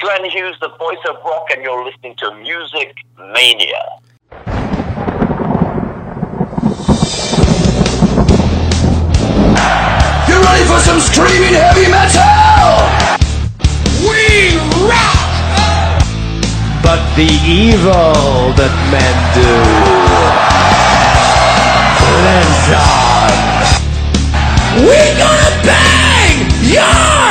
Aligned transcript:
Glenn 0.00 0.24
Hughes, 0.30 0.56
the 0.60 0.68
voice 0.78 0.98
of 1.08 1.16
rock, 1.24 1.46
and 1.54 1.62
you're 1.62 1.84
listening 1.84 2.14
to 2.16 2.34
Music 2.36 2.96
Mania. 3.16 3.84
You 10.28 10.42
ready 10.42 10.64
for 10.64 10.80
some 10.80 11.00
screaming 11.00 11.54
heavy 11.54 11.90
metal? 11.90 13.18
We 14.08 14.56
rock! 14.88 15.18
but 16.88 17.04
the 17.16 17.28
evil 17.44 18.56
that 18.56 18.72
men 18.88 19.16
do 19.36 19.52
lives 22.24 22.68
on. 22.72 23.28
We 24.88 24.96
gonna 25.20 25.52
bang 25.68 26.48
your 26.64 27.27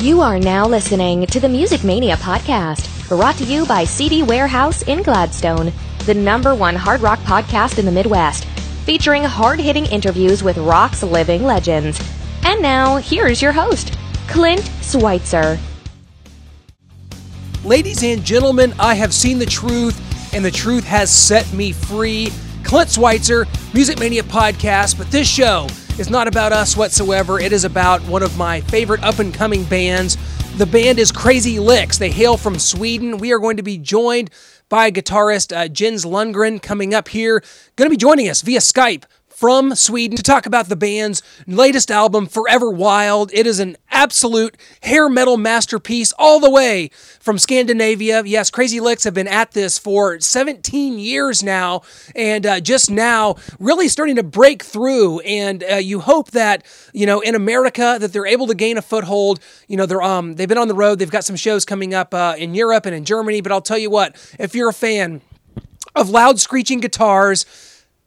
You 0.00 0.20
are 0.20 0.38
now 0.38 0.64
listening 0.64 1.26
to 1.26 1.40
the 1.40 1.48
Music 1.48 1.82
Mania 1.82 2.14
podcast, 2.18 3.08
brought 3.08 3.34
to 3.38 3.44
you 3.44 3.66
by 3.66 3.82
CD 3.82 4.22
Warehouse 4.22 4.82
in 4.82 5.02
Gladstone, 5.02 5.72
the 6.06 6.14
number 6.14 6.54
one 6.54 6.76
hard 6.76 7.00
rock 7.00 7.18
podcast 7.22 7.80
in 7.80 7.84
the 7.84 7.90
Midwest, 7.90 8.44
featuring 8.84 9.24
hard 9.24 9.58
hitting 9.58 9.86
interviews 9.86 10.44
with 10.44 10.56
rock's 10.58 11.02
living 11.02 11.42
legends. 11.42 12.00
And 12.44 12.62
now, 12.62 12.98
here's 12.98 13.42
your 13.42 13.50
host, 13.50 13.98
Clint 14.28 14.70
Schweitzer. 14.82 15.58
Ladies 17.64 18.04
and 18.04 18.22
gentlemen, 18.22 18.74
I 18.78 18.94
have 18.94 19.12
seen 19.12 19.40
the 19.40 19.46
truth, 19.46 20.32
and 20.32 20.44
the 20.44 20.52
truth 20.52 20.84
has 20.84 21.10
set 21.10 21.52
me 21.52 21.72
free. 21.72 22.30
Clint 22.62 22.90
Schweitzer, 22.90 23.48
Music 23.74 23.98
Mania 23.98 24.22
podcast, 24.22 24.96
but 24.96 25.10
this 25.10 25.28
show 25.28 25.66
is 25.98 26.08
not 26.08 26.28
about 26.28 26.52
us 26.52 26.76
whatsoever. 26.76 27.40
It 27.40 27.52
is 27.52 27.64
about 27.64 28.00
one 28.02 28.22
of 28.22 28.38
my 28.38 28.60
favorite 28.62 29.02
up 29.02 29.18
and 29.18 29.34
coming 29.34 29.64
bands. 29.64 30.16
The 30.56 30.66
band 30.66 30.98
is 31.00 31.10
Crazy 31.10 31.56
Lixx. 31.56 31.98
They 31.98 32.10
hail 32.10 32.36
from 32.36 32.58
Sweden. 32.58 33.18
We 33.18 33.32
are 33.32 33.40
going 33.40 33.56
to 33.56 33.62
be 33.64 33.78
joined 33.78 34.30
by 34.68 34.90
guitarist 34.90 35.56
uh, 35.56 35.66
Jens 35.66 36.04
Lundgren 36.04 36.62
coming 36.62 36.94
up 36.94 37.08
here. 37.08 37.42
Going 37.76 37.88
to 37.88 37.90
be 37.90 37.96
joining 37.96 38.28
us 38.28 38.42
via 38.42 38.60
Skype 38.60 39.04
from 39.38 39.72
Sweden 39.76 40.16
to 40.16 40.22
talk 40.24 40.46
about 40.46 40.68
the 40.68 40.74
band's 40.74 41.22
latest 41.46 41.92
album, 41.92 42.26
Forever 42.26 42.70
Wild. 42.72 43.30
It 43.32 43.46
is 43.46 43.60
an 43.60 43.76
absolute 43.88 44.56
hair 44.82 45.08
metal 45.08 45.36
masterpiece 45.36 46.12
all 46.18 46.40
the 46.40 46.50
way 46.50 46.90
from 47.20 47.38
Scandinavia. 47.38 48.24
Yes, 48.24 48.50
Crazy 48.50 48.80
Lixx 48.80 49.04
have 49.04 49.14
been 49.14 49.28
at 49.28 49.52
this 49.52 49.78
for 49.78 50.18
17 50.18 50.98
years 50.98 51.44
now, 51.44 51.82
and 52.16 52.44
uh, 52.44 52.58
just 52.58 52.90
now 52.90 53.36
really 53.60 53.86
starting 53.86 54.16
to 54.16 54.24
break 54.24 54.64
through. 54.64 55.20
And 55.20 55.62
uh, 55.62 55.76
you 55.76 56.00
hope 56.00 56.32
that 56.32 56.66
you 56.92 57.06
know 57.06 57.20
in 57.20 57.36
America 57.36 57.96
that 58.00 58.12
they're 58.12 58.26
able 58.26 58.48
to 58.48 58.56
gain 58.56 58.76
a 58.76 58.82
foothold. 58.82 59.38
You 59.68 59.76
know 59.76 59.86
they're 59.86 60.02
um 60.02 60.34
they've 60.34 60.48
been 60.48 60.58
on 60.58 60.66
the 60.66 60.74
road. 60.74 60.98
They've 60.98 61.08
got 61.08 61.22
some 61.22 61.36
shows 61.36 61.64
coming 61.64 61.94
up 61.94 62.12
uh, 62.12 62.34
in 62.36 62.56
Europe 62.56 62.86
and 62.86 62.94
in 62.94 63.04
Germany. 63.04 63.40
But 63.40 63.52
I'll 63.52 63.60
tell 63.60 63.78
you 63.78 63.88
what, 63.88 64.16
if 64.40 64.56
you're 64.56 64.70
a 64.70 64.74
fan 64.74 65.20
of 65.94 66.10
loud 66.10 66.40
screeching 66.40 66.80
guitars 66.80 67.46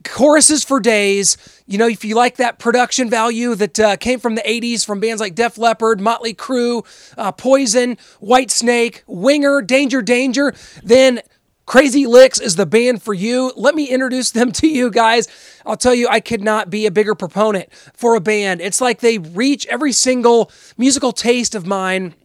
choruses 0.03 0.63
for 0.63 0.79
days. 0.79 1.37
You 1.67 1.77
know, 1.77 1.87
if 1.87 2.03
you 2.03 2.15
like 2.15 2.37
that 2.37 2.59
production 2.59 3.09
value 3.09 3.55
that 3.55 3.79
uh, 3.79 3.97
came 3.97 4.19
from 4.19 4.35
the 4.35 4.41
80s 4.41 4.85
from 4.85 4.99
bands 4.99 5.21
like 5.21 5.35
Def 5.35 5.57
Leppard, 5.57 5.99
Motley 5.99 6.33
Crue, 6.33 6.85
uh, 7.17 7.31
Poison, 7.31 7.97
Whitesnake, 8.21 9.01
Winger, 9.07 9.61
Danger 9.61 10.01
Danger, 10.01 10.53
then 10.83 11.21
Crazy 11.65 12.05
Lixx 12.05 12.41
is 12.41 12.55
the 12.57 12.65
band 12.65 13.01
for 13.01 13.13
you. 13.13 13.53
Let 13.55 13.75
me 13.75 13.87
introduce 13.87 14.31
them 14.31 14.51
to 14.59 14.67
you 14.67 14.89
guys. 14.91 15.27
I'll 15.65 15.77
tell 15.77 15.95
you, 15.95 16.07
I 16.09 16.19
could 16.19 16.41
not 16.41 16.69
be 16.69 16.85
a 16.85 16.91
bigger 16.91 17.15
proponent 17.15 17.71
for 17.93 18.15
a 18.15 18.21
band. 18.21 18.61
It's 18.61 18.81
like 18.81 18.99
they 18.99 19.17
reach 19.19 19.65
every 19.67 19.91
single 19.91 20.51
musical 20.77 21.13
taste 21.13 21.55
of 21.55 21.65
mine 21.65 22.15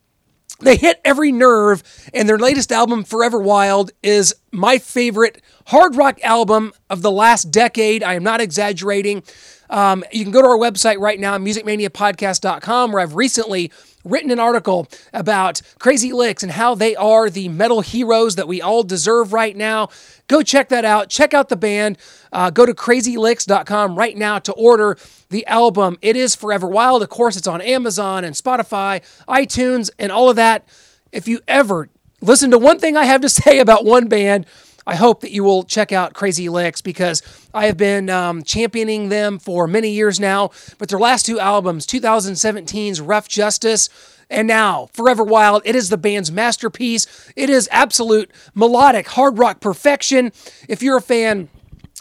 they 0.61 0.77
hit 0.77 1.01
every 1.05 1.33
nerve, 1.33 1.83
and 2.15 2.29
their 2.29 2.39
latest 2.39 2.73
album, 2.73 3.05
Forever 3.05 3.39
Wild, 3.39 3.91
is 4.03 4.35
my 4.53 4.79
favorite 4.79 5.43
hard 5.67 5.97
rock 5.97 6.23
album 6.23 6.73
of 6.89 7.03
the 7.03 7.11
last 7.11 7.51
decade. 7.51 8.03
I 8.03 8.15
am 8.15 8.23
not 8.23 8.41
exaggerating. 8.41 9.23
Um, 9.69 10.05
you 10.13 10.23
can 10.23 10.33
go 10.33 10.43
to 10.43 10.49
our 10.49 10.59
website 10.59 10.99
right 10.99 11.19
now, 11.19 11.37
musicmaniapodcast.com, 11.39 12.93
where 12.93 13.03
I've 13.03 13.17
recently 13.17 13.73
written 14.07 14.31
an 14.31 14.39
article 14.39 14.89
about 15.13 15.61
Crazy 15.79 16.11
Lixx 16.11 16.43
and 16.43 16.53
how 16.53 16.75
they 16.75 16.97
are 16.97 17.29
the 17.29 17.49
metal 17.49 17.81
heroes 17.81 18.37
that 18.37 18.49
we 18.49 18.63
all 18.63 18.83
deserve 18.83 19.33
right 19.33 19.57
now. 19.57 19.89
Go 20.29 20.43
check 20.43 20.69
that 20.71 20.85
out. 20.85 21.11
Check 21.11 21.35
out 21.35 21.49
the 21.49 21.57
band. 21.57 21.99
Uh, 22.33 22.51
go 22.51 22.65
to 22.65 22.75
crazylicks.com 22.75 23.97
right 23.97 24.17
now 24.17 24.39
to 24.39 24.53
order 24.53 24.97
the 25.31 25.47
album. 25.47 25.99
It 26.03 26.17
is 26.17 26.35
Forever 26.35 26.67
Wild. 26.69 27.03
Of 27.03 27.09
course, 27.09 27.37
it's 27.37 27.47
on 27.47 27.61
Amazon 27.61 28.25
and 28.25 28.35
Spotify, 28.35 29.03
iTunes, 29.29 29.91
and 29.99 30.11
all 30.13 30.31
of 30.31 30.37
that. 30.37 30.67
If 31.13 31.29
you 31.29 31.41
ever 31.49 31.89
listen 32.21 32.51
to 32.51 32.59
one 32.59 32.79
thing 32.79 32.97
I 32.97 33.05
have 33.05 33.21
to 33.23 33.29
say 33.31 33.59
about 33.59 33.85
one 33.85 34.09
band, 34.09 34.47
I 34.87 34.95
hope 34.95 35.21
that 35.23 35.33
you 35.33 35.43
will 35.43 35.65
check 35.65 35.91
out 35.91 36.15
Crazy 36.15 36.47
Lixx 36.47 36.83
because 36.83 37.23
I 37.53 37.67
have 37.67 37.77
been 37.77 38.09
um, 38.09 38.45
championing 38.45 39.09
them 39.09 39.39
for 39.39 39.67
many 39.67 39.91
years 39.91 40.21
now. 40.21 40.51
But 40.79 40.89
their 40.89 40.99
last 40.99 41.27
two 41.27 41.41
albums, 41.41 41.87
2017's 41.87 43.01
Ruff 43.01 43.29
Justice, 43.29 43.89
and 44.31 44.47
now 44.47 44.89
Forever 44.93 45.25
Wild, 45.25 45.63
it 45.65 45.75
is 45.75 45.89
the 45.89 45.99
band's 45.99 46.31
masterpiece. 46.31 47.07
It 47.35 47.51
is 47.51 47.69
absolute 47.73 48.31
melodic 48.55 49.09
hard 49.09 49.39
rock 49.39 49.61
perfection. 49.61 50.33
If 50.69 50.83
you're 50.83 50.99
a 50.99 51.03
fan, 51.03 51.49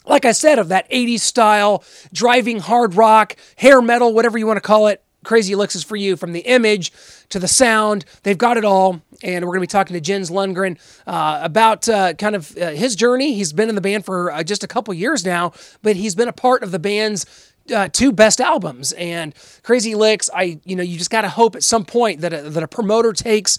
like 0.06 0.26
I 0.26 0.32
said, 0.32 0.60
of 0.60 0.68
that 0.70 0.90
80s 0.92 1.22
style, 1.22 1.84
driving 2.14 2.60
hard 2.60 2.96
rock, 2.96 3.36
hair 3.56 3.82
metal, 3.82 4.14
whatever 4.14 4.38
you 4.38 4.46
want 4.46 4.58
to 4.58 4.62
call 4.62 4.88
it, 4.88 5.02
Crazy 5.24 5.54
Lixx 5.54 5.76
is 5.76 5.84
for 5.84 5.96
you. 5.96 6.16
From 6.16 6.34
the 6.34 6.42
image 6.42 6.92
to 7.30 7.40
the 7.40 7.48
sound, 7.48 8.06
they've 8.24 8.38
got 8.38 8.58
it 8.58 8.64
all. 8.64 9.02
And 9.26 9.44
we're 9.44 9.54
going 9.54 9.68
to 9.68 9.68
be 9.68 9.78
talking 9.80 9.96
to 9.96 10.02
Jens 10.02 10.30
Lundgren 10.30 10.78
uh, 11.08 11.40
about 11.42 11.90
uh, 11.90 12.14
kind 12.14 12.36
of 12.36 12.56
uh, 12.58 12.70
his 12.70 12.96
journey. 12.96 13.34
He's 13.34 13.52
been 13.54 13.70
in 13.70 13.76
the 13.76 13.82
band 13.82 14.06
for 14.06 14.32
uh, 14.32 14.44
just 14.44 14.64
a 14.64 14.68
couple 14.68 14.94
years 14.94 15.26
now, 15.26 15.52
but 15.82 15.96
he's 15.96 16.14
been 16.14 16.28
a 16.28 16.34
part 16.34 16.62
of 16.62 16.72
the 16.72 16.80
band's 16.80 17.26
uh, 17.74 17.90
two 17.92 18.12
best 18.12 18.40
albums. 18.40 18.92
And 18.94 19.34
Crazy 19.64 19.94
Lixx, 19.94 20.30
I 20.34 20.60
you 20.64 20.76
know 20.76 20.84
you 20.84 20.98
just 20.98 21.10
got 21.10 21.22
to 21.22 21.30
hope 21.30 21.56
at 21.56 21.64
some 21.64 21.86
point 21.86 22.22
that 22.22 22.34
a, 22.34 22.50
that 22.50 22.64
a 22.64 22.68
promoter 22.68 23.14
takes 23.14 23.58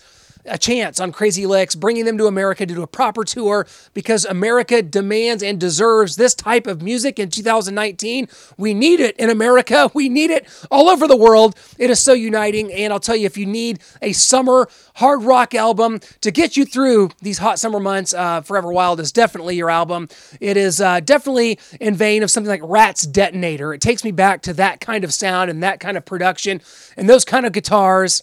a 0.49 0.59
chance 0.59 1.01
on 1.01 1.12
Crazy 1.12 1.45
Lixx, 1.45 1.79
bringing 1.79 2.05
them 2.05 2.19
to 2.19 2.27
America 2.27 2.67
to 2.67 2.75
do 2.75 2.83
a 2.83 2.87
proper 2.87 3.25
tour 3.25 3.67
because 3.95 4.25
America 4.25 4.83
demands 4.83 5.43
and 5.43 5.61
deserves 5.61 6.17
this 6.17 6.34
type 6.34 6.67
of 6.67 6.83
music 6.83 7.19
in 7.19 7.31
2019. 7.31 8.29
We 8.57 8.75
need 8.75 9.01
it 9.01 9.17
in 9.17 9.31
America. 9.31 9.91
We 9.95 10.09
need 10.09 10.31
it 10.31 10.49
all 10.71 10.89
over 10.89 11.09
the 11.09 11.17
world. 11.17 11.57
It 11.79 11.91
is 11.91 12.01
so 12.01 12.12
uniting. 12.12 12.73
And 12.73 12.93
I'll 12.93 13.01
tell 13.01 13.17
you, 13.17 13.27
if 13.27 13.37
you 13.37 13.47
need 13.47 13.81
a 14.03 14.12
summer 14.12 14.69
hard 14.97 15.23
rock 15.23 15.55
album 15.55 16.01
to 16.21 16.31
get 16.31 16.57
you 16.57 16.65
through 16.65 17.11
these 17.23 17.39
hot 17.39 17.59
summer 17.59 17.81
months, 17.81 18.15
uh, 18.15 18.41
Forever 18.43 18.73
Wild 18.73 19.01
is 19.01 19.13
definitely 19.13 19.57
your 19.57 19.71
album. 19.71 20.09
It 20.41 20.57
is 20.57 20.81
uh, 20.81 21.01
definitely 21.01 21.59
in 21.81 21.95
vein 21.95 22.23
of 22.23 22.31
something 22.31 22.51
like 22.51 22.61
Ratt's 22.63 23.07
Detonator. 23.07 23.73
It 23.75 23.81
takes 23.81 24.05
me 24.05 24.11
back 24.11 24.43
to 24.43 24.55
that 24.55 24.81
kind 24.81 25.05
of 25.05 25.13
sound 25.13 25.51
and 25.51 25.63
that 25.63 25.81
kind 25.81 25.97
of 25.97 26.05
production 26.05 26.61
and 26.97 27.09
those 27.09 27.25
kind 27.25 27.47
of 27.47 27.53
guitars. 27.53 28.23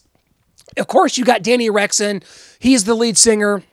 Of 0.77 0.87
course, 0.87 1.17
you 1.17 1.25
got 1.25 1.43
Danny 1.43 1.69
Rexon. 1.69 2.23
He's 2.59 2.83
the 2.85 2.95
lead 2.95 3.17
singer. 3.17 3.63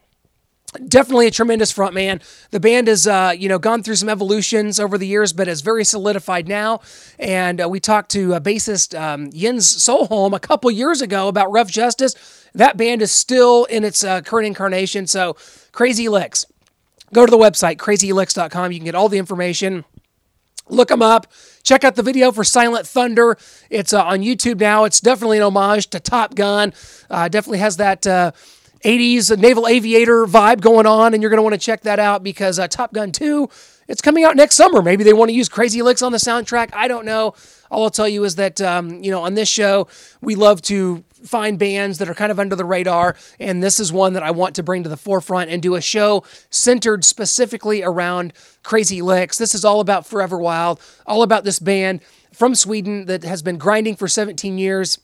Definitely 0.86 1.26
a 1.26 1.30
tremendous 1.32 1.72
frontman. 1.72 2.22
The 2.50 2.60
band 2.60 2.86
has, 2.86 3.06
uh, 3.06 3.34
you 3.36 3.48
know, 3.48 3.58
gone 3.58 3.82
through 3.82 3.96
some 3.96 4.08
evolutions 4.08 4.78
over 4.78 4.96
the 4.98 5.06
years, 5.06 5.32
but 5.32 5.48
is 5.48 5.62
very 5.62 5.84
solidified 5.84 6.46
now. 6.46 6.80
And 7.18 7.60
uh, 7.60 7.68
we 7.68 7.80
talked 7.80 8.12
to 8.12 8.34
uh, 8.34 8.40
bassist 8.40 8.98
um, 8.98 9.32
Jens 9.32 9.78
Sjöholm 9.78 10.32
a 10.32 10.38
couple 10.38 10.70
years 10.70 11.02
ago 11.02 11.26
about 11.26 11.50
Ruff 11.50 11.68
Justice. 11.68 12.14
That 12.54 12.76
band 12.76 13.02
is 13.02 13.10
still 13.10 13.64
in 13.64 13.82
its 13.82 14.04
uh, 14.04 14.20
current 14.20 14.46
incarnation. 14.46 15.08
So, 15.08 15.36
Crazy 15.72 16.06
Lixx. 16.06 16.46
Go 17.12 17.26
to 17.26 17.30
the 17.30 17.38
website, 17.38 17.76
crazylicks.com. 17.76 18.70
You 18.70 18.78
can 18.78 18.84
get 18.84 18.94
all 18.94 19.08
the 19.08 19.18
information. 19.18 19.84
Look 20.68 20.88
them 20.88 21.02
up. 21.02 21.26
Check 21.62 21.84
out 21.84 21.94
the 21.94 22.02
video 22.02 22.32
for 22.32 22.44
Silent 22.44 22.86
Thunder. 22.86 23.36
It's 23.68 23.92
uh, 23.92 24.04
on 24.04 24.20
YouTube 24.20 24.60
now. 24.60 24.84
It's 24.84 25.00
definitely 25.00 25.38
an 25.38 25.44
homage 25.44 25.88
to 25.88 26.00
Top 26.00 26.34
Gun. 26.34 26.72
Uh, 27.10 27.28
definitely 27.28 27.58
has 27.58 27.76
that 27.76 28.06
uh, 28.06 28.32
80s 28.84 29.36
naval 29.38 29.66
aviator 29.66 30.26
vibe 30.26 30.60
going 30.60 30.86
on, 30.86 31.12
and 31.12 31.22
you're 31.22 31.30
going 31.30 31.38
to 31.38 31.42
want 31.42 31.54
to 31.54 31.60
check 31.60 31.82
that 31.82 31.98
out 31.98 32.22
because 32.22 32.58
uh, 32.58 32.66
Top 32.66 32.92
Gun 32.92 33.12
2, 33.12 33.48
it's 33.88 34.00
coming 34.00 34.24
out 34.24 34.36
next 34.36 34.56
summer. 34.56 34.82
Maybe 34.82 35.04
they 35.04 35.12
want 35.12 35.28
to 35.28 35.34
use 35.34 35.48
Crazy 35.48 35.80
Lixx 35.80 36.04
on 36.04 36.12
the 36.12 36.18
soundtrack. 36.18 36.70
I 36.72 36.88
don't 36.88 37.04
know. 37.04 37.34
All 37.70 37.84
I'll 37.84 37.90
tell 37.90 38.08
you 38.08 38.24
is 38.24 38.36
that, 38.36 38.60
um, 38.60 39.02
you 39.02 39.10
know, 39.10 39.22
on 39.22 39.34
this 39.34 39.48
show, 39.48 39.86
we 40.20 40.34
love 40.34 40.62
to 40.62 41.04
find 41.24 41.58
bands 41.58 41.98
that 41.98 42.08
are 42.08 42.14
kind 42.14 42.32
of 42.32 42.38
under 42.38 42.56
the 42.56 42.64
radar, 42.64 43.16
and 43.38 43.62
this 43.62 43.80
is 43.80 43.92
one 43.92 44.14
that 44.14 44.22
I 44.22 44.30
want 44.30 44.54
to 44.56 44.62
bring 44.62 44.82
to 44.82 44.88
the 44.88 44.96
forefront 44.96 45.50
and 45.50 45.62
do 45.62 45.74
a 45.74 45.80
show 45.80 46.24
centered 46.50 47.04
specifically 47.04 47.82
around 47.82 48.32
Crazy 48.62 49.00
Lixx. 49.00 49.38
This 49.38 49.54
is 49.54 49.64
all 49.64 49.80
about 49.80 50.06
Forever 50.06 50.38
Wild, 50.38 50.80
all 51.06 51.22
about 51.22 51.44
this 51.44 51.58
band 51.58 52.00
from 52.32 52.54
Sweden 52.54 53.06
that 53.06 53.24
has 53.24 53.42
been 53.42 53.58
grinding 53.58 53.96
for 53.96 54.08
17 54.08 54.58
years. 54.58 54.98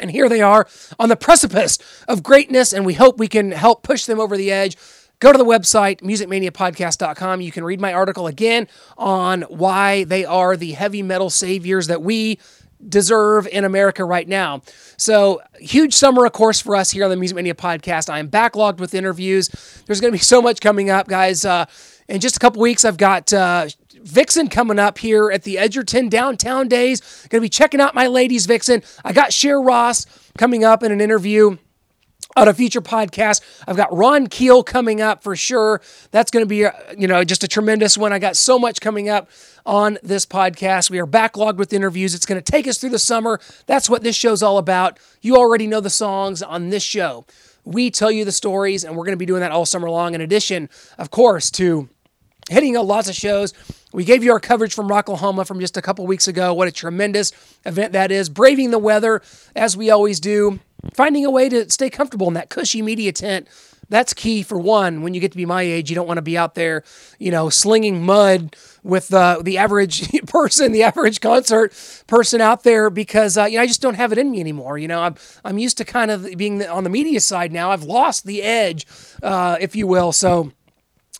And 0.00 0.10
here 0.10 0.28
they 0.28 0.40
are 0.40 0.68
on 0.98 1.08
the 1.08 1.16
precipice 1.16 1.78
of 2.06 2.22
greatness, 2.22 2.72
and 2.72 2.86
we 2.86 2.94
hope 2.94 3.18
we 3.18 3.28
can 3.28 3.50
help 3.50 3.82
push 3.82 4.06
them 4.06 4.20
over 4.20 4.36
the 4.36 4.52
edge. 4.52 4.76
Go 5.20 5.32
to 5.32 5.38
the 5.38 5.44
website, 5.44 6.00
musicmaniapodcast.com. 6.00 7.40
You 7.40 7.50
can 7.50 7.64
read 7.64 7.80
my 7.80 7.92
article 7.92 8.28
again 8.28 8.68
on 8.96 9.42
why 9.42 10.04
they 10.04 10.24
are 10.24 10.56
the 10.56 10.72
heavy 10.72 11.02
metal 11.02 11.30
saviors 11.30 11.88
that 11.88 12.02
we 12.02 12.38
deserve 12.86 13.46
in 13.46 13.64
America 13.64 14.04
right 14.04 14.28
now. 14.28 14.62
So, 14.96 15.40
huge 15.58 15.94
summer, 15.94 16.24
of 16.26 16.32
course, 16.32 16.60
for 16.60 16.76
us 16.76 16.90
here 16.90 17.04
on 17.04 17.10
the 17.10 17.16
Music 17.16 17.36
Mania 17.36 17.54
podcast. 17.54 18.10
I 18.10 18.18
am 18.18 18.28
backlogged 18.28 18.78
with 18.78 18.94
interviews. 18.94 19.48
There's 19.86 20.00
going 20.00 20.12
to 20.12 20.18
be 20.18 20.22
so 20.22 20.40
much 20.42 20.60
coming 20.60 20.90
up, 20.90 21.08
guys. 21.08 21.44
Uh, 21.44 21.66
in 22.08 22.20
just 22.20 22.36
a 22.36 22.38
couple 22.40 22.62
weeks, 22.62 22.84
I've 22.84 22.96
got 22.96 23.32
uh, 23.32 23.68
Vixen 24.02 24.48
coming 24.48 24.78
up 24.78 24.98
here 24.98 25.30
at 25.30 25.42
the 25.42 25.58
Edgerton 25.58 26.08
Downtown 26.08 26.68
Days. 26.68 27.00
Going 27.28 27.40
to 27.40 27.44
be 27.44 27.48
checking 27.48 27.80
out 27.80 27.94
my 27.94 28.06
ladies, 28.06 28.46
Vixen. 28.46 28.82
I 29.04 29.12
got 29.12 29.32
Share 29.32 29.60
Ross 29.60 30.06
coming 30.38 30.64
up 30.64 30.82
in 30.82 30.92
an 30.92 31.00
interview 31.00 31.58
on 32.38 32.48
a 32.48 32.54
future 32.54 32.80
podcast. 32.80 33.40
I've 33.66 33.76
got 33.76 33.94
Ron 33.94 34.28
Keel 34.28 34.62
coming 34.62 35.00
up 35.00 35.22
for 35.22 35.34
sure. 35.34 35.80
That's 36.12 36.30
going 36.30 36.44
to 36.44 36.48
be, 36.48 36.64
uh, 36.64 36.72
you 36.96 37.08
know, 37.08 37.24
just 37.24 37.42
a 37.42 37.48
tremendous 37.48 37.98
one. 37.98 38.12
I 38.12 38.20
got 38.20 38.36
so 38.36 38.58
much 38.58 38.80
coming 38.80 39.08
up 39.08 39.28
on 39.66 39.98
this 40.02 40.24
podcast. 40.24 40.88
We 40.88 41.00
are 41.00 41.06
backlogged 41.06 41.56
with 41.56 41.72
interviews. 41.72 42.14
It's 42.14 42.26
going 42.26 42.40
to 42.40 42.52
take 42.52 42.68
us 42.68 42.78
through 42.78 42.90
the 42.90 42.98
summer. 42.98 43.40
That's 43.66 43.90
what 43.90 44.04
this 44.04 44.14
show's 44.14 44.42
all 44.42 44.58
about. 44.58 45.00
You 45.20 45.36
already 45.36 45.66
know 45.66 45.80
the 45.80 45.90
songs 45.90 46.42
on 46.42 46.70
this 46.70 46.84
show. 46.84 47.26
We 47.64 47.90
tell 47.90 48.10
you 48.10 48.24
the 48.24 48.32
stories, 48.32 48.84
and 48.84 48.96
we're 48.96 49.04
going 49.04 49.12
to 49.12 49.18
be 49.18 49.26
doing 49.26 49.40
that 49.40 49.50
all 49.50 49.66
summer 49.66 49.90
long. 49.90 50.14
In 50.14 50.20
addition, 50.20 50.70
of 50.96 51.10
course, 51.10 51.50
to 51.52 51.88
hitting 52.48 52.74
lots 52.74 53.08
of 53.08 53.14
shows. 53.14 53.52
We 53.92 54.04
gave 54.04 54.22
you 54.22 54.32
our 54.32 54.40
coverage 54.40 54.74
from 54.74 54.88
Rocklahoma 54.88 55.46
from 55.46 55.60
just 55.60 55.76
a 55.76 55.82
couple 55.82 56.06
weeks 56.06 56.28
ago. 56.28 56.54
What 56.54 56.68
a 56.68 56.72
tremendous 56.72 57.32
event 57.66 57.92
that 57.92 58.12
is. 58.12 58.28
Braving 58.28 58.70
the 58.70 58.78
weather, 58.78 59.22
as 59.56 59.76
we 59.76 59.90
always 59.90 60.20
do. 60.20 60.60
Finding 60.94 61.24
a 61.24 61.30
way 61.30 61.48
to 61.48 61.68
stay 61.70 61.90
comfortable 61.90 62.28
in 62.28 62.34
that 62.34 62.50
cushy 62.50 62.82
media 62.82 63.12
tent. 63.12 63.48
That's 63.90 64.12
key 64.12 64.42
for 64.42 64.58
one. 64.58 65.02
When 65.02 65.14
you 65.14 65.20
get 65.20 65.32
to 65.32 65.36
be 65.36 65.46
my 65.46 65.62
age, 65.62 65.88
you 65.88 65.96
don't 65.96 66.06
want 66.06 66.18
to 66.18 66.22
be 66.22 66.36
out 66.36 66.54
there, 66.54 66.84
you 67.18 67.30
know, 67.30 67.48
slinging 67.48 68.04
mud 68.04 68.54
with 68.82 69.12
uh, 69.14 69.40
the 69.42 69.58
average 69.58 70.10
person, 70.26 70.72
the 70.72 70.82
average 70.82 71.20
concert 71.20 71.72
person 72.06 72.40
out 72.40 72.64
there, 72.64 72.90
because 72.90 73.38
uh, 73.38 73.44
you 73.44 73.56
know 73.56 73.62
I 73.62 73.66
just 73.66 73.80
don't 73.80 73.94
have 73.94 74.12
it 74.12 74.18
in 74.18 74.30
me 74.30 74.40
anymore. 74.40 74.76
You 74.76 74.88
know, 74.88 75.00
I'm 75.00 75.14
I'm 75.44 75.58
used 75.58 75.78
to 75.78 75.84
kind 75.84 76.10
of 76.10 76.28
being 76.36 76.64
on 76.66 76.84
the 76.84 76.90
media 76.90 77.20
side 77.20 77.50
now. 77.50 77.70
I've 77.70 77.84
lost 77.84 78.26
the 78.26 78.42
edge, 78.42 78.86
uh, 79.22 79.56
if 79.58 79.74
you 79.74 79.86
will. 79.86 80.12
So 80.12 80.52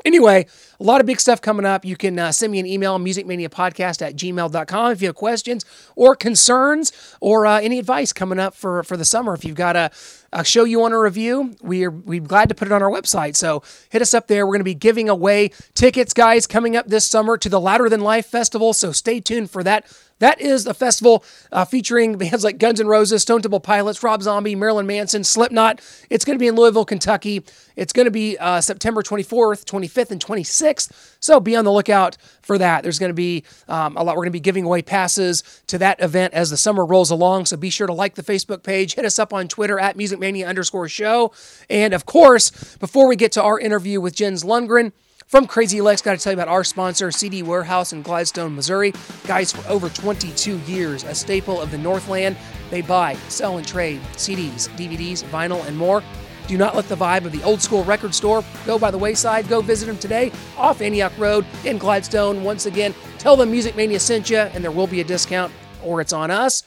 Anyway, 0.08 0.46
a 0.80 0.82
lot 0.82 1.02
of 1.02 1.06
big 1.06 1.20
stuff 1.20 1.42
coming 1.42 1.66
up. 1.66 1.84
You 1.84 1.94
can 1.94 2.18
uh, 2.18 2.32
send 2.32 2.50
me 2.50 2.58
an 2.58 2.64
email, 2.64 2.98
musicmaniapodcast 2.98 4.00
at 4.00 4.16
gmail.com 4.16 4.90
if 4.92 5.02
you 5.02 5.08
have 5.08 5.16
questions 5.16 5.66
or 5.96 6.16
concerns 6.16 7.14
or 7.20 7.44
uh, 7.44 7.60
any 7.60 7.78
advice 7.78 8.14
coming 8.14 8.38
up 8.38 8.54
for, 8.54 8.82
for 8.84 8.96
the 8.96 9.04
summer. 9.04 9.34
If 9.34 9.44
you've 9.44 9.54
got 9.54 9.76
a, 9.76 9.90
a 10.32 10.46
show 10.46 10.64
you 10.64 10.80
want 10.80 10.92
to 10.92 10.98
review, 10.98 11.54
we're, 11.60 11.90
we're 11.90 12.22
glad 12.22 12.48
to 12.48 12.54
put 12.54 12.68
it 12.68 12.72
on 12.72 12.82
our 12.82 12.90
website. 12.90 13.36
So 13.36 13.62
hit 13.90 14.00
us 14.00 14.14
up 14.14 14.28
there. 14.28 14.46
We're 14.46 14.54
going 14.54 14.60
to 14.60 14.64
be 14.64 14.74
giving 14.74 15.10
away 15.10 15.50
tickets, 15.74 16.14
guys, 16.14 16.46
coming 16.46 16.74
up 16.74 16.86
this 16.86 17.04
summer 17.04 17.36
to 17.36 17.48
the 17.50 17.60
Louder 17.60 17.90
Than 17.90 18.00
Life 18.00 18.24
Festival. 18.24 18.72
So 18.72 18.92
stay 18.92 19.20
tuned 19.20 19.50
for 19.50 19.62
that. 19.64 19.94
That 20.20 20.40
is 20.40 20.66
a 20.66 20.74
festival 20.74 21.24
uh, 21.52 21.64
featuring 21.64 22.18
bands 22.18 22.44
like 22.44 22.58
Guns 22.58 22.80
N' 22.80 22.86
Roses, 22.86 23.22
Stone 23.22 23.42
Temple 23.42 23.60
Pilots, 23.60 24.02
Rob 24.02 24.22
Zombie, 24.22 24.54
Marilyn 24.54 24.86
Manson, 24.86 25.24
Slipknot. 25.24 25.80
It's 26.10 26.24
going 26.24 26.36
to 26.36 26.40
be 26.40 26.48
in 26.48 26.56
Louisville, 26.56 26.84
Kentucky. 26.84 27.44
It's 27.76 27.92
going 27.92 28.06
to 28.06 28.10
be 28.10 28.36
uh, 28.38 28.60
September 28.60 29.02
24th, 29.02 29.64
25th, 29.64 30.10
and 30.10 30.24
26th. 30.24 31.16
So 31.20 31.38
be 31.38 31.54
on 31.54 31.64
the 31.64 31.72
lookout 31.72 32.16
for 32.42 32.58
that. 32.58 32.82
There's 32.82 32.98
going 32.98 33.10
to 33.10 33.14
be 33.14 33.44
um, 33.68 33.96
a 33.96 34.02
lot. 34.02 34.16
We're 34.16 34.22
going 34.22 34.28
to 34.28 34.30
be 34.32 34.40
giving 34.40 34.64
away 34.64 34.82
passes 34.82 35.42
to 35.68 35.78
that 35.78 36.00
event 36.00 36.34
as 36.34 36.50
the 36.50 36.56
summer 36.56 36.84
rolls 36.84 37.10
along. 37.10 37.46
So 37.46 37.56
be 37.56 37.70
sure 37.70 37.86
to 37.86 37.92
like 37.92 38.16
the 38.16 38.22
Facebook 38.22 38.62
page, 38.62 38.94
hit 38.94 39.04
us 39.04 39.18
up 39.18 39.32
on 39.32 39.46
Twitter 39.46 39.78
at 39.78 39.96
musicmania 39.96 40.48
underscore 40.48 40.88
show. 40.88 41.32
And 41.70 41.94
of 41.94 42.06
course, 42.06 42.76
before 42.76 43.06
we 43.08 43.16
get 43.16 43.32
to 43.32 43.42
our 43.42 43.58
interview 43.58 44.00
with 44.00 44.14
Jens 44.14 44.42
Lundgren, 44.42 44.92
from 45.28 45.46
Crazy 45.46 45.78
Lixx, 45.78 46.02
got 46.02 46.12
to 46.12 46.18
tell 46.18 46.32
you 46.32 46.38
about 46.38 46.48
our 46.48 46.64
sponsor, 46.64 47.10
CD 47.10 47.42
Warehouse 47.42 47.92
in 47.92 48.00
Gladstone, 48.00 48.56
Missouri. 48.56 48.94
Guys, 49.26 49.52
for 49.52 49.66
over 49.68 49.90
22 49.90 50.58
years, 50.60 51.04
a 51.04 51.14
staple 51.14 51.60
of 51.60 51.70
the 51.70 51.76
Northland. 51.76 52.36
They 52.70 52.80
buy, 52.80 53.14
sell, 53.28 53.58
and 53.58 53.66
trade 53.66 54.00
CDs, 54.14 54.68
DVDs, 54.70 55.22
vinyl, 55.24 55.64
and 55.66 55.76
more. 55.76 56.02
Do 56.46 56.56
not 56.56 56.74
let 56.74 56.88
the 56.88 56.96
vibe 56.96 57.26
of 57.26 57.32
the 57.32 57.42
old 57.42 57.60
school 57.60 57.84
record 57.84 58.14
store 58.14 58.42
go 58.64 58.78
by 58.78 58.90
the 58.90 58.96
wayside. 58.96 59.48
Go 59.48 59.60
visit 59.60 59.84
them 59.84 59.98
today 59.98 60.32
off 60.56 60.80
Antioch 60.80 61.12
Road 61.18 61.44
in 61.66 61.76
Gladstone. 61.76 62.42
Once 62.42 62.64
again, 62.64 62.94
tell 63.18 63.36
them 63.36 63.50
Music 63.50 63.76
Mania 63.76 64.00
sent 64.00 64.30
you, 64.30 64.38
and 64.38 64.64
there 64.64 64.70
will 64.70 64.86
be 64.86 65.02
a 65.02 65.04
discount, 65.04 65.52
or 65.84 66.00
it's 66.00 66.14
on 66.14 66.30
us. 66.30 66.62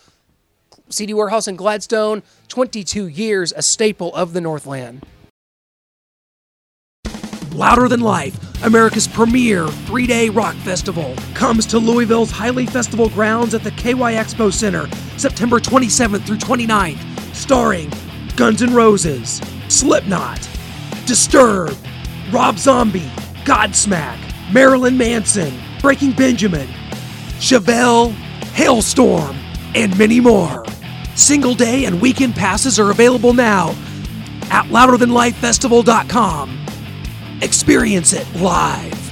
CD 0.90 1.16
Warehouse 1.16 1.48
in 1.48 1.56
Gladstone, 1.56 2.22
22 2.48 3.08
years, 3.08 3.52
a 3.54 3.64
staple 3.64 4.14
of 4.14 4.34
the 4.34 4.42
Northland. 4.42 5.04
Louder 7.54 7.88
Than 7.88 8.00
Life, 8.00 8.64
America's 8.64 9.08
premier 9.08 9.68
three 9.68 10.08
day 10.08 10.30
rock 10.30 10.56
festival, 10.56 11.16
comes 11.34 11.66
to 11.68 11.80
Louisville's 11.80 12.32
Hiley 12.32 12.70
Festival 12.70 13.10
grounds 13.10 13.54
at 13.54 13.64
the 13.64 13.72
KY 13.72 13.94
Expo 14.16 14.52
Center 14.54 14.88
September 15.18 15.60
27th 15.60 16.26
through 16.26 16.38
29th, 16.38 17.36
starring 17.36 17.92
Guns 18.36 18.62
N' 18.62 18.74
Roses, 18.74 19.42
Slipknot, 19.68 20.48
Disturbed, 21.06 21.78
Rob 22.32 22.58
Zombie, 22.58 23.12
Godsmack, 23.44 24.18
Marilyn 24.54 24.98
Manson, 24.98 25.54
Breaking 25.82 26.12
Benjamin, 26.14 26.68
Chevelle, 27.40 28.14
Halestorm, 28.54 29.36
and 29.76 29.98
many 29.98 30.20
more. 30.20 30.64
Single 31.16 31.56
day 31.56 31.86
and 31.86 32.02
weekend 32.02 32.36
passes 32.36 32.80
are 32.80 32.92
available 32.92 33.34
now 33.34 33.70
at 34.50 34.66
louderthanlifefestival.com. 34.66 36.61
Experience 37.42 38.14
it 38.14 38.28
live. 38.36 39.12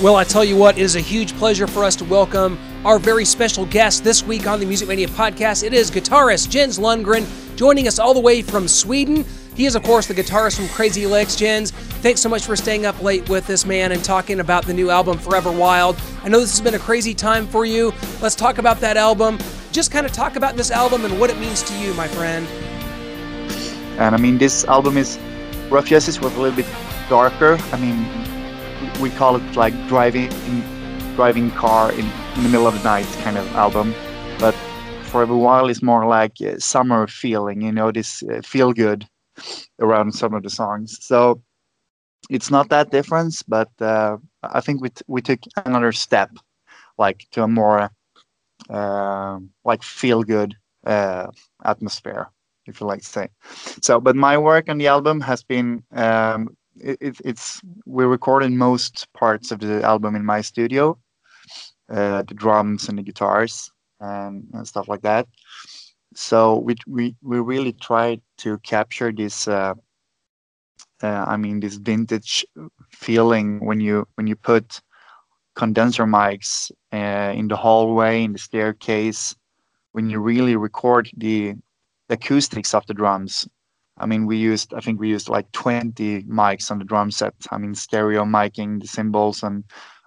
Well, 0.00 0.16
I 0.16 0.24
tell 0.24 0.42
you 0.42 0.56
what, 0.56 0.78
it 0.78 0.80
is 0.80 0.96
a 0.96 1.00
huge 1.00 1.34
pleasure 1.34 1.66
for 1.66 1.84
us 1.84 1.94
to 1.96 2.06
welcome 2.06 2.58
our 2.86 2.98
very 2.98 3.26
special 3.26 3.66
guest 3.66 4.02
this 4.02 4.22
week 4.22 4.46
on 4.46 4.60
the 4.60 4.64
Music 4.64 4.88
Mania 4.88 5.08
podcast. 5.08 5.62
It 5.62 5.74
is 5.74 5.90
guitarist 5.90 6.48
Jens 6.48 6.78
Lundgren 6.78 7.26
joining 7.54 7.86
us 7.86 7.98
all 7.98 8.14
the 8.14 8.20
way 8.20 8.40
from 8.40 8.66
Sweden. 8.66 9.26
He 9.54 9.66
is, 9.66 9.76
of 9.76 9.82
course, 9.82 10.06
the 10.06 10.14
guitarist 10.14 10.56
from 10.56 10.68
Crazy 10.68 11.02
Lixx. 11.02 11.36
Jens, 11.36 11.70
thanks 11.70 12.22
so 12.22 12.30
much 12.30 12.46
for 12.46 12.56
staying 12.56 12.86
up 12.86 13.02
late 13.02 13.28
with 13.28 13.46
this 13.46 13.66
man 13.66 13.92
and 13.92 14.02
talking 14.02 14.40
about 14.40 14.64
the 14.64 14.72
new 14.72 14.88
album 14.88 15.18
Forever 15.18 15.52
Wild. 15.52 16.00
I 16.22 16.30
know 16.30 16.40
this 16.40 16.52
has 16.52 16.62
been 16.62 16.76
a 16.76 16.78
crazy 16.78 17.12
time 17.12 17.46
for 17.46 17.66
you. 17.66 17.92
Let's 18.22 18.34
talk 18.34 18.56
about 18.56 18.80
that 18.80 18.96
album. 18.96 19.38
Just 19.70 19.90
kind 19.90 20.06
of 20.06 20.12
talk 20.12 20.36
about 20.36 20.56
this 20.56 20.70
album 20.70 21.04
and 21.04 21.20
what 21.20 21.28
it 21.28 21.38
means 21.38 21.62
to 21.64 21.78
you, 21.78 21.92
my 21.92 22.08
friend. 22.08 22.46
And 23.98 24.14
I 24.14 24.18
mean, 24.18 24.38
this 24.38 24.64
album 24.64 24.96
is 24.96 25.18
Ruff 25.70 25.86
Justice 25.86 26.20
was 26.20 26.34
a 26.34 26.40
little 26.40 26.56
bit 26.56 26.66
darker. 27.08 27.56
I 27.72 27.76
mean, 27.78 28.04
we 29.00 29.08
call 29.10 29.36
it 29.36 29.56
like 29.56 29.72
driving 29.86 30.28
driving 31.14 31.50
car 31.52 31.92
in, 31.92 32.06
in 32.36 32.42
the 32.42 32.48
middle 32.48 32.66
of 32.66 32.74
the 32.74 32.82
night 32.82 33.06
kind 33.22 33.38
of 33.38 33.46
album. 33.54 33.94
But 34.40 34.54
Forever 35.04 35.36
Wild, 35.36 35.70
it's 35.70 35.82
more 35.82 36.06
like 36.06 36.40
a 36.40 36.60
summer 36.60 37.06
feeling, 37.06 37.62
you 37.62 37.70
know, 37.70 37.92
this 37.92 38.22
uh, 38.24 38.40
feel 38.42 38.72
good 38.72 39.06
around 39.80 40.12
some 40.12 40.34
of 40.34 40.42
the 40.42 40.50
songs. 40.50 40.98
So 41.00 41.40
it's 42.30 42.50
not 42.50 42.68
that 42.70 42.90
difference, 42.90 43.44
but 43.44 43.70
uh, 43.80 44.16
I 44.42 44.60
think 44.60 44.80
we 44.80 44.88
t- 44.88 45.04
we 45.06 45.22
took 45.22 45.38
another 45.64 45.92
step, 45.92 46.30
like 46.98 47.26
to 47.30 47.44
a 47.44 47.48
more 47.48 47.92
uh, 48.68 49.38
like 49.64 49.84
feel 49.84 50.24
good 50.24 50.56
uh, 50.84 51.28
atmosphere 51.64 52.28
if 52.70 52.80
you 52.80 52.86
like 52.86 53.02
to 53.02 53.08
say. 53.08 53.28
So, 53.82 54.00
but 54.00 54.16
my 54.16 54.38
work 54.38 54.68
on 54.68 54.78
the 54.78 54.86
album 54.86 55.20
has 55.20 55.42
been 55.42 55.82
um, 55.92 56.56
it, 56.76 57.20
it's 57.24 57.60
we 57.86 58.04
recorded 58.04 58.52
most 58.52 59.06
parts 59.12 59.50
of 59.50 59.60
the 59.60 59.82
album 59.82 60.14
in 60.16 60.24
my 60.24 60.40
studio, 60.40 60.98
uh, 61.90 62.22
the 62.22 62.34
drums 62.34 62.88
and 62.88 62.98
the 62.98 63.02
guitars 63.02 63.70
and, 64.00 64.46
and, 64.52 64.66
stuff 64.66 64.88
like 64.88 65.02
that. 65.02 65.26
So 66.14 66.56
we 66.56 66.76
we 66.86 67.14
we 67.22 67.38
really 67.40 67.72
tried 67.72 68.20
to 68.38 68.58
capture 68.58 69.12
this. 69.12 69.46
Uh, 69.46 69.74
uh, 71.02 71.24
I 71.26 71.36
mean, 71.36 71.60
this 71.60 71.76
vintage 71.76 72.44
feeling 72.90 73.64
when 73.64 73.80
you 73.80 74.06
when 74.16 74.26
you 74.26 74.36
put 74.36 74.80
condenser 75.54 76.04
mics 76.04 76.70
uh, 76.92 77.32
in 77.34 77.48
the 77.48 77.56
hallway, 77.56 78.24
in 78.24 78.32
the 78.32 78.38
staircase, 78.38 79.34
when 79.92 80.10
you 80.10 80.20
really 80.20 80.56
record 80.56 81.10
the 81.16 81.54
acoustics 82.10 82.74
of 82.74 82.86
the 82.86 82.94
drums. 82.94 83.48
I 83.98 84.06
mean, 84.06 84.26
we 84.26 84.36
used, 84.36 84.72
I 84.74 84.80
think 84.80 84.98
we 84.98 85.08
used 85.08 85.28
like 85.28 85.50
20 85.52 86.22
mics 86.22 86.70
on 86.70 86.78
the 86.78 86.84
drum 86.84 87.10
set. 87.10 87.34
I 87.50 87.58
mean, 87.58 87.74
stereo 87.74 88.24
miking 88.24 88.80
the 88.80 88.88
cymbals 88.88 89.42
and 89.42 89.64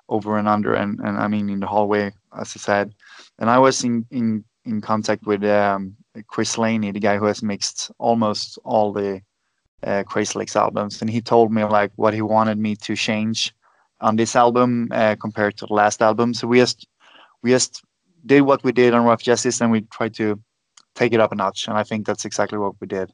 over 0.10 0.38
and 0.38 0.48
under, 0.48 0.74
and, 0.74 1.00
and 1.00 1.18
I 1.18 1.28
mean, 1.28 1.50
in 1.50 1.60
the 1.60 1.68
hallway, 1.68 2.12
as 2.38 2.54
I 2.56 2.60
said. 2.60 2.94
And 3.40 3.50
I 3.50 3.60
was 3.60 3.84
in, 3.84 4.06
in, 4.12 4.44
in 4.66 4.82
contact 4.82 5.26
with 5.26 5.44
um, 5.44 5.96
Chris 6.28 6.58
Laney, 6.58 6.92
the 6.92 7.00
guy 7.00 7.18
who 7.18 7.26
has 7.26 7.44
mixed 7.44 7.92
almost 8.00 8.58
all 8.64 8.92
the 8.92 9.22
uh, 9.84 10.04
Crazy 10.04 10.40
Lixx 10.40 10.56
albums. 10.56 11.02
And 11.02 11.10
he 11.10 11.22
told 11.22 11.52
me 11.52 11.64
like 11.64 11.92
what 11.96 12.14
he 12.14 12.22
wanted 12.22 12.58
me 12.58 12.76
to 12.78 12.96
change 12.96 13.54
on 14.02 14.16
this 14.16 14.36
album 14.36 14.90
uh, 14.92 15.16
compared 15.20 15.58
to 15.58 15.66
the 15.66 15.74
last 15.74 16.02
album. 16.02 16.34
So 16.34 16.48
we 16.48 16.58
just, 16.58 16.88
we 17.42 17.52
just 17.52 17.84
did 18.26 18.42
what 18.42 18.64
we 18.64 18.72
did 18.72 18.94
on 18.94 19.06
Ruff 19.06 19.22
Justice 19.22 19.62
and 19.62 19.72
we 19.72 19.82
tried 19.82 20.14
to 20.16 20.40
take 20.96 21.14
it 21.14 21.20
up 21.20 21.32
a 21.32 21.36
notch. 21.36 21.68
And 21.68 21.78
I 21.78 21.84
think 21.84 22.06
that's 22.06 22.26
exactly 22.26 22.58
what 22.58 22.80
we 22.80 22.88
did. 22.88 23.12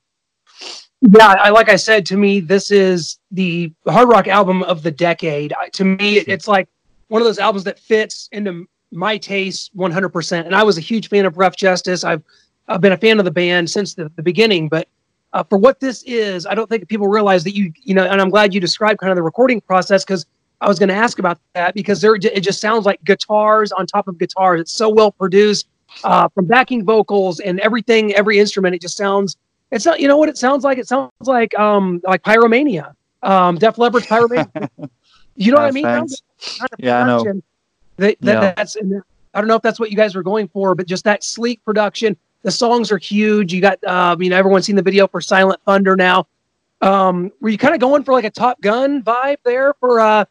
Yeah, 1.01 1.35
I, 1.39 1.49
like 1.49 1.69
I 1.69 1.77
said, 1.77 2.05
to 2.07 2.17
me, 2.17 2.41
this 2.41 2.71
is 2.71 3.19
the 3.31 3.71
hard 3.87 4.09
rock 4.09 4.27
album 4.27 4.63
of 4.63 4.83
the 4.83 4.91
decade. 4.91 5.53
To 5.73 5.85
me, 5.85 6.17
it's 6.17 6.47
like 6.47 6.67
one 7.07 7.21
of 7.21 7.25
those 7.25 7.39
albums 7.39 7.63
that 7.63 7.79
fits 7.79 8.27
into 8.31 8.67
my 8.91 9.17
taste 9.17 9.75
100%. 9.77 10.45
And 10.45 10.55
I 10.55 10.63
was 10.63 10.77
a 10.77 10.81
huge 10.81 11.09
fan 11.09 11.25
of 11.25 11.37
Ruff 11.37 11.55
Justice. 11.55 12.03
I've 12.03 12.23
I've 12.67 12.81
been 12.81 12.91
a 12.91 12.97
fan 12.97 13.17
of 13.17 13.25
the 13.25 13.31
band 13.31 13.67
since 13.69 13.95
the, 13.95 14.11
the 14.15 14.21
beginning, 14.21 14.69
but 14.69 14.87
uh, 15.33 15.43
for 15.43 15.57
what 15.57 15.79
this 15.79 16.03
is, 16.03 16.45
I 16.45 16.53
don't 16.53 16.69
think 16.69 16.87
people 16.87 17.07
realize 17.07 17.43
that 17.43 17.55
you 17.55 17.71
you 17.83 17.95
know. 17.95 18.05
And 18.05 18.21
I'm 18.21 18.29
glad 18.29 18.53
you 18.53 18.59
described 18.59 18.99
kind 18.99 19.11
of 19.11 19.15
the 19.15 19.23
recording 19.23 19.61
process 19.61 20.03
because 20.03 20.25
I 20.61 20.67
was 20.67 20.77
going 20.77 20.89
to 20.89 20.95
ask 20.95 21.17
about 21.19 21.39
that 21.53 21.73
because 21.73 22.01
there 22.01 22.15
it 22.15 22.41
just 22.41 22.61
sounds 22.61 22.85
like 22.85 23.03
guitars 23.03 23.71
on 23.71 23.87
top 23.87 24.07
of 24.07 24.17
guitars. 24.17 24.61
It's 24.61 24.71
so 24.71 24.89
well 24.89 25.11
produced 25.11 25.67
uh, 26.03 26.29
from 26.29 26.45
backing 26.45 26.85
vocals 26.85 27.39
and 27.39 27.59
everything, 27.59 28.13
every 28.13 28.39
instrument. 28.39 28.75
It 28.75 28.81
just 28.81 28.97
sounds. 28.97 29.37
It's 29.71 29.85
not. 29.85 29.99
You 29.99 30.07
know 30.07 30.17
what 30.17 30.29
it 30.29 30.37
sounds 30.37 30.63
like? 30.63 30.77
It 30.77 30.87
sounds 30.87 31.11
like 31.21 31.57
um 31.59 32.01
like 32.03 32.23
Pyromania, 32.23 32.93
um 33.23 33.57
Def 33.57 33.77
Leppard's 33.77 34.07
Pyromania. 34.07 34.69
you 35.35 35.51
know 35.51 35.57
what 35.57 35.67
I 35.67 35.71
mean? 35.71 35.85
Kind 35.85 36.11
of 36.11 36.79
Yeah, 36.79 37.03
I 37.03 37.07
know. 37.07 37.23
That, 37.97 38.17
that, 38.21 38.33
Yeah. 38.33 38.53
That's. 38.55 38.77
I 39.33 39.41
don't 39.41 39.47
know 39.47 39.55
if 39.55 39.61
that's 39.61 39.79
what 39.79 39.91
you 39.91 39.97
guys 39.97 40.15
were 40.15 40.23
going 40.23 40.47
for, 40.47 40.73
but 40.73 40.87
just 40.87 41.03
that 41.03 41.23
sleek 41.23 41.63
production. 41.63 42.17
The 42.41 42.51
songs 42.51 42.91
are 42.91 42.97
huge. 42.97 43.53
You 43.53 43.61
got, 43.61 43.83
um, 43.83 44.21
you 44.21 44.29
know, 44.29 44.37
everyone's 44.37 44.65
seen 44.65 44.75
the 44.75 44.81
video 44.81 45.07
for 45.07 45.21
Silent 45.21 45.61
Thunder 45.65 45.95
now. 45.95 46.25
Um, 46.81 47.31
were 47.41 47.49
you 47.49 47.57
kind 47.57 47.73
of 47.73 47.81
going 47.81 48.03
for 48.03 48.13
like 48.13 48.23
a 48.23 48.29
Top 48.29 48.61
Gun 48.61 49.03
vibe 49.03 49.37
there 49.43 49.73
for 49.79 49.99
uh 49.99 50.25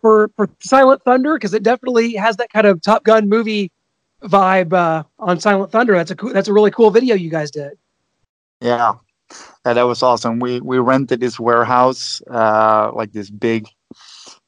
for 0.00 0.30
for 0.36 0.50
Silent 0.60 1.02
Thunder 1.02 1.34
because 1.34 1.54
it 1.54 1.62
definitely 1.62 2.14
has 2.14 2.36
that 2.36 2.52
kind 2.52 2.66
of 2.66 2.82
Top 2.82 3.04
Gun 3.04 3.28
movie 3.28 3.72
vibe 4.24 4.72
uh, 4.72 5.04
on 5.18 5.40
Silent 5.40 5.70
Thunder. 5.72 5.94
That's 5.94 6.10
a 6.10 6.16
cool, 6.16 6.32
that's 6.32 6.48
a 6.48 6.52
really 6.52 6.70
cool 6.70 6.90
video 6.90 7.14
you 7.14 7.30
guys 7.30 7.50
did. 7.50 7.72
Yeah, 8.60 8.94
that 9.64 9.82
was 9.82 10.02
awesome. 10.02 10.38
We 10.38 10.60
we 10.60 10.78
rented 10.78 11.20
this 11.20 11.38
warehouse, 11.38 12.22
uh, 12.30 12.90
like 12.94 13.12
this 13.12 13.30
big 13.30 13.68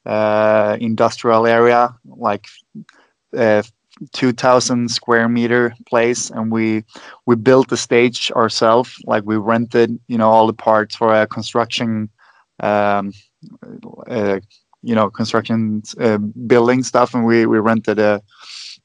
uh, 0.05 0.77
industrial 0.79 1.45
area, 1.45 1.95
like 2.05 2.47
uh, 3.35 3.63
two 4.13 4.31
thousand 4.31 4.89
square 4.89 5.29
meter 5.29 5.73
place, 5.87 6.29
and 6.29 6.51
we 6.51 6.83
we 7.25 7.35
built 7.35 7.69
the 7.69 7.77
stage 7.77 8.31
ourselves. 8.31 8.95
Like 9.05 9.23
we 9.25 9.37
rented, 9.37 9.99
you 10.07 10.17
know, 10.17 10.29
all 10.29 10.47
the 10.47 10.53
parts 10.53 10.95
for 10.95 11.13
a 11.13 11.27
construction, 11.27 12.09
um, 12.61 13.11
uh, 14.07 14.39
you 14.81 14.95
know, 14.95 15.09
construction 15.09 15.83
uh, 15.99 16.17
building 16.17 16.83
stuff, 16.83 17.13
and 17.13 17.25
we 17.25 17.45
we 17.45 17.59
rented 17.59 17.99
uh, 17.99 18.19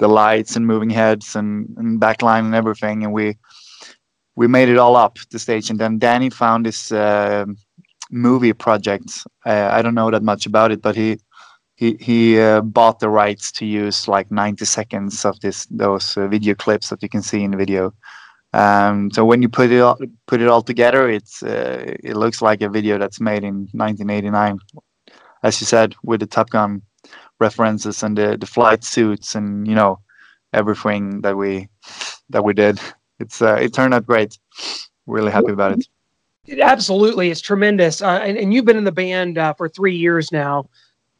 the 0.02 0.08
lights 0.08 0.56
and 0.56 0.66
moving 0.66 0.90
heads 0.90 1.36
and, 1.36 1.72
and 1.78 2.00
backline 2.00 2.44
and 2.44 2.54
everything, 2.54 3.04
and 3.04 3.12
we 3.12 3.36
we 4.34 4.46
made 4.48 4.68
it 4.68 4.78
all 4.78 4.96
up 4.96 5.18
the 5.30 5.38
stage. 5.38 5.70
And 5.70 5.78
then 5.78 5.98
danny 5.98 6.30
found 6.30 6.66
this 6.66 6.90
uh, 6.90 7.44
movie 8.10 8.52
project. 8.52 9.08
Uh, 9.46 9.68
i 9.76 9.80
don't 9.82 9.98
know 10.00 10.10
that 10.10 10.22
much 10.22 10.46
about 10.46 10.70
it 10.72 10.82
but 10.82 10.94
he 10.96 11.18
he 11.80 11.88
he 12.08 12.40
uh, 12.40 12.60
bought 12.60 12.98
the 13.00 13.08
rights 13.08 13.52
to 13.58 13.64
use 13.64 14.08
like 14.14 14.30
90 14.30 14.64
seconds 14.64 15.24
of 15.24 15.34
this 15.40 15.66
those 15.70 16.16
uh, 16.16 16.26
video 16.34 16.54
clips 16.54 16.88
that 16.90 17.02
you 17.02 17.08
can 17.08 17.22
see 17.22 17.42
in 17.44 17.50
the 17.52 17.56
video. 17.56 17.92
Um, 18.54 19.10
so 19.14 19.24
when 19.24 19.40
you 19.40 19.48
put 19.48 19.70
it 19.70 19.80
all, 19.80 19.98
put 20.26 20.42
it 20.42 20.48
all 20.48 20.62
together 20.62 21.02
it's 21.08 21.42
uh, 21.42 21.94
it 22.10 22.16
looks 22.22 22.42
like 22.42 22.60
a 22.62 22.68
video 22.68 22.98
that's 22.98 23.20
made 23.20 23.44
in 23.44 23.56
1989 23.72 24.58
as 25.42 25.60
you 25.60 25.66
said 25.66 25.94
with 26.02 26.20
the 26.20 26.26
top 26.26 26.50
gun 26.50 26.82
references 27.46 28.02
and 28.04 28.16
the, 28.16 28.28
the 28.42 28.46
flight 28.46 28.82
suits 28.84 29.34
and 29.34 29.66
you 29.70 29.76
know 29.80 29.98
everything 30.52 31.20
that 31.22 31.36
we 31.36 31.68
that 32.30 32.44
we 32.44 32.52
did 32.54 32.76
it's 33.22 33.40
uh, 33.40 33.54
it 33.54 33.72
turned 33.72 33.94
out 33.94 34.04
great. 34.04 34.38
Really 35.06 35.30
happy 35.30 35.52
about 35.52 35.72
it. 35.72 35.86
It- 36.46 36.60
absolutely, 36.60 37.30
it's 37.30 37.40
tremendous. 37.40 38.02
Uh, 38.02 38.20
and, 38.22 38.36
and 38.36 38.52
you've 38.52 38.64
been 38.64 38.76
in 38.76 38.84
the 38.84 38.92
band 38.92 39.38
uh, 39.38 39.54
for 39.54 39.68
three 39.68 39.96
years 39.96 40.32
now. 40.32 40.68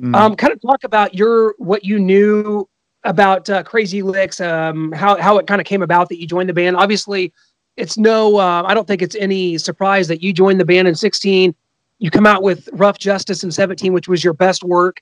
Mm. 0.02 0.16
Um, 0.16 0.36
kind 0.36 0.52
of 0.52 0.60
talk 0.60 0.82
about 0.82 1.14
your 1.14 1.54
what 1.58 1.84
you 1.84 1.98
knew 2.00 2.68
about 3.04 3.48
uh, 3.48 3.62
Crazy 3.62 4.02
Lixx, 4.02 4.44
um, 4.44 4.90
how 4.92 5.16
how 5.20 5.38
it 5.38 5.46
kind 5.46 5.60
of 5.60 5.66
came 5.66 5.82
about 5.82 6.08
that 6.08 6.20
you 6.20 6.26
joined 6.26 6.48
the 6.48 6.54
band. 6.54 6.76
Obviously, 6.76 7.32
it's 7.76 7.96
no, 7.96 8.36
uh, 8.36 8.64
I 8.66 8.74
don't 8.74 8.86
think 8.86 9.00
it's 9.00 9.14
any 9.14 9.58
surprise 9.58 10.08
that 10.08 10.22
you 10.22 10.32
joined 10.32 10.58
the 10.58 10.64
band 10.64 10.88
in 10.88 10.96
16. 10.96 11.54
You 12.00 12.10
come 12.10 12.26
out 12.26 12.42
with 12.42 12.68
Ruff 12.72 12.98
Justice 12.98 13.44
in 13.44 13.52
17, 13.52 13.92
which 13.92 14.08
was 14.08 14.24
your 14.24 14.34
best 14.34 14.64
work, 14.64 15.00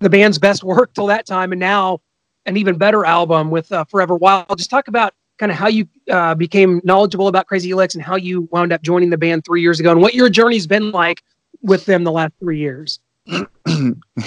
the 0.00 0.10
band's 0.10 0.38
best 0.38 0.64
work 0.64 0.92
till 0.94 1.06
that 1.06 1.26
time, 1.26 1.52
and 1.52 1.60
now 1.60 2.00
an 2.46 2.56
even 2.56 2.78
better 2.78 3.04
album 3.04 3.50
with 3.50 3.70
uh, 3.72 3.84
Forever 3.84 4.16
Wild. 4.16 4.56
Just 4.56 4.70
talk 4.70 4.88
about 4.88 5.12
kind 5.38 5.52
of 5.52 5.58
how 5.58 5.68
you 5.68 5.86
uh, 6.10 6.34
became 6.34 6.80
knowledgeable 6.84 7.28
about 7.28 7.46
Crazy 7.46 7.70
Lixx 7.70 7.94
and 7.94 8.02
how 8.02 8.16
you 8.16 8.48
wound 8.50 8.72
up 8.72 8.82
joining 8.82 9.10
the 9.10 9.18
band 9.18 9.44
three 9.44 9.60
years 9.60 9.78
ago, 9.80 9.92
and 9.92 10.00
what 10.00 10.14
your 10.14 10.28
journey's 10.28 10.66
been 10.66 10.90
like 10.92 11.22
with 11.62 11.86
them 11.86 12.04
the 12.04 12.12
last 12.12 12.32
three 12.40 12.58
years. 12.58 13.00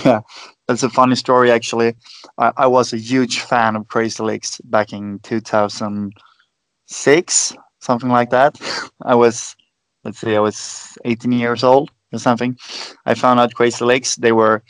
yeah, 0.04 0.20
that's 0.68 0.84
a 0.84 0.90
funny 0.90 1.16
story 1.16 1.52
actually. 1.52 1.96
I, 2.38 2.52
I 2.58 2.68
was 2.68 2.92
a 2.94 2.98
huge 2.98 3.40
fan 3.40 3.78
of 3.78 3.88
Crazy 3.88 4.22
Lixx 4.22 4.60
back 4.66 4.92
in 4.92 5.20
2006, 5.20 7.56
something 7.80 8.10
like 8.10 8.30
that. 8.32 8.60
I 9.04 9.16
was, 9.16 9.56
let's 10.04 10.20
see, 10.20 10.36
I 10.36 10.40
was 10.40 10.98
18 11.06 11.32
years 11.32 11.64
old 11.64 11.92
or 12.12 12.20
something. 12.20 12.58
I 13.06 13.14
found 13.14 13.40
out 13.40 13.54
Crazy 13.54 13.86
Lixx. 13.86 14.18
They 14.18 14.34
were 14.34 14.62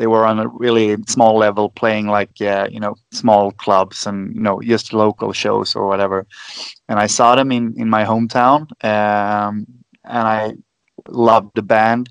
they 0.00 0.06
were 0.06 0.24
on 0.24 0.38
a 0.38 0.48
really 0.48 0.96
small 1.08 1.36
level 1.36 1.68
playing 1.68 2.06
like 2.06 2.40
uh, 2.40 2.66
you 2.70 2.80
know 2.80 2.96
small 3.12 3.52
clubs 3.52 4.06
and 4.06 4.34
you 4.34 4.40
know 4.40 4.58
just 4.62 4.94
local 4.94 5.30
shows 5.34 5.76
or 5.76 5.86
whatever. 5.86 6.26
And 6.88 6.98
i 6.98 7.06
saw 7.06 7.36
them 7.36 7.52
in 7.52 7.74
in 7.76 7.88
my 7.90 8.04
hometown 8.04 8.60
um, 8.82 9.66
and 10.04 10.26
i 10.36 10.54
loved 11.08 11.50
the 11.54 11.62
band. 11.62 12.08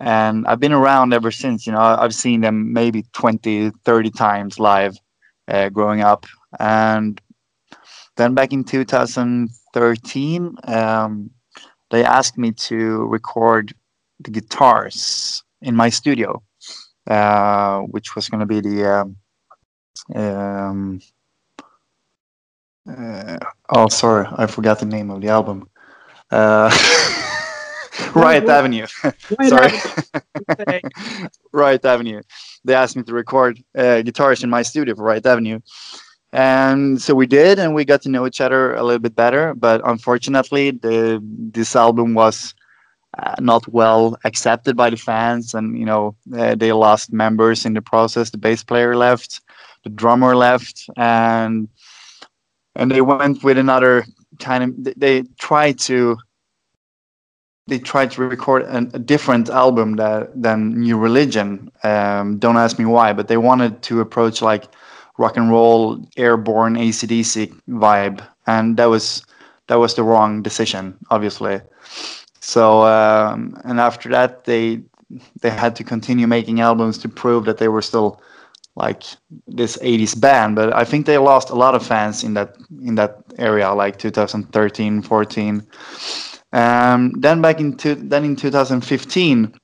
And 0.00 0.46
i've 0.46 0.60
been 0.60 0.72
around 0.72 1.12
ever 1.12 1.30
since 1.30 1.66
you 1.66 1.72
know 1.74 1.82
i've 2.02 2.14
seen 2.14 2.40
them 2.40 2.72
maybe 2.72 3.04
20 3.12 3.70
30 3.84 4.10
times 4.10 4.58
live 4.58 4.96
uh, 5.48 5.68
growing 5.68 6.00
up. 6.00 6.24
And 6.58 7.20
then 8.16 8.32
back 8.34 8.52
in 8.54 8.64
2013 8.64 10.56
um, 10.64 11.30
they 11.90 12.02
asked 12.02 12.38
me 12.38 12.52
to 12.52 13.04
record 13.08 13.74
the 14.20 14.30
guitars 14.30 15.44
in 15.60 15.76
my 15.76 15.90
studio 15.90 16.42
uh, 17.10 17.80
which 17.80 18.14
was 18.14 18.28
going 18.28 18.40
to 18.40 18.46
be 18.46 18.60
the 18.60 18.84
um, 18.88 19.16
um, 20.14 21.00
uh, 22.88 23.38
oh 23.68 23.88
sorry 23.88 24.26
I 24.36 24.46
forgot 24.46 24.78
the 24.78 24.86
name 24.86 25.10
of 25.10 25.20
the 25.20 25.28
album. 25.28 25.68
Uh, 26.30 26.70
Riot 28.14 28.48
Avenue. 28.48 28.86
sorry. 29.48 29.72
Riot 31.52 31.84
Avenue. 31.84 32.22
They 32.64 32.74
asked 32.74 32.96
me 32.96 33.02
to 33.02 33.12
record 33.12 33.62
uh, 33.76 34.02
guitars 34.02 34.44
in 34.44 34.50
my 34.50 34.62
studio 34.62 34.94
for 34.94 35.02
Riot 35.02 35.26
Avenue. 35.26 35.58
And 36.32 37.02
so 37.02 37.14
we 37.16 37.26
did 37.26 37.58
and 37.58 37.74
we 37.74 37.84
got 37.84 38.02
to 38.02 38.08
know 38.08 38.24
each 38.24 38.40
other 38.40 38.74
a 38.74 38.84
little 38.84 39.00
bit 39.00 39.16
better 39.16 39.52
but 39.54 39.80
unfortunately 39.84 40.70
the 40.70 41.20
this 41.52 41.74
album 41.74 42.14
was 42.14 42.54
uh, 43.18 43.34
not 43.40 43.66
well 43.68 44.16
accepted 44.24 44.76
by 44.76 44.90
the 44.90 44.96
fans 44.96 45.54
and 45.54 45.78
you 45.78 45.84
know 45.84 46.14
uh, 46.36 46.54
they 46.54 46.72
lost 46.72 47.12
members 47.12 47.66
in 47.66 47.74
the 47.74 47.82
process. 47.82 48.30
The 48.30 48.38
bass 48.38 48.62
player 48.62 48.96
left 48.96 49.40
the 49.84 49.90
drummer 49.90 50.36
left 50.36 50.88
and 50.96 51.68
and 52.74 52.90
they 52.90 53.00
went 53.00 53.42
with 53.42 53.58
another 53.58 54.04
kind 54.38 54.64
of 54.64 54.94
they- 54.96 55.24
tried 55.38 55.78
to 55.80 56.18
they 57.66 57.78
tried 57.78 58.10
to 58.10 58.22
record 58.22 58.62
an, 58.62 58.90
a 58.94 58.98
different 58.98 59.48
album 59.48 59.94
that, 59.94 60.30
than 60.34 60.80
new 60.80 60.98
religion. 60.98 61.70
Um, 61.84 62.38
don't 62.38 62.56
ask 62.56 62.78
me 62.78 62.84
why 62.84 63.12
but 63.12 63.28
they 63.28 63.36
wanted 63.36 63.82
to 63.82 64.00
approach 64.00 64.42
like 64.42 64.64
rock 65.18 65.36
and 65.36 65.50
roll 65.50 65.98
Airbourne 66.16 66.74
acdc 66.74 67.52
vibe. 67.68 68.26
And 68.46 68.76
that 68.76 68.86
was 68.86 69.24
that 69.68 69.76
was 69.76 69.94
the 69.94 70.02
wrong 70.02 70.42
decision 70.42 70.96
obviously 71.10 71.60
so 72.54 72.82
um, 72.82 73.38
and 73.64 73.76
after 73.80 74.08
that 74.16 74.44
they 74.44 74.82
they 75.42 75.50
had 75.50 75.74
to 75.76 75.84
continue 75.84 76.26
making 76.26 76.60
albums 76.60 76.98
to 76.98 77.08
prove 77.08 77.44
that 77.44 77.58
they 77.58 77.68
were 77.68 77.82
still 77.82 78.20
like 78.76 79.02
this 79.46 79.76
80s 79.78 80.14
band. 80.24 80.56
But 80.56 80.68
i 80.82 80.84
think 80.84 81.06
they 81.06 81.18
lost 81.18 81.50
a 81.50 81.60
lot 81.64 81.74
of 81.74 81.86
fans 81.92 82.24
in 82.24 82.34
that 82.34 82.50
in 82.88 82.94
that 82.96 83.12
area 83.38 83.72
like 83.72 83.98
2013 83.98 85.02
14 85.02 85.66
um, 86.52 87.12
then 87.24 87.40
back 87.40 87.60
in 87.60 87.76
then 88.12 88.24
in 88.24 88.36
2015 88.36 89.54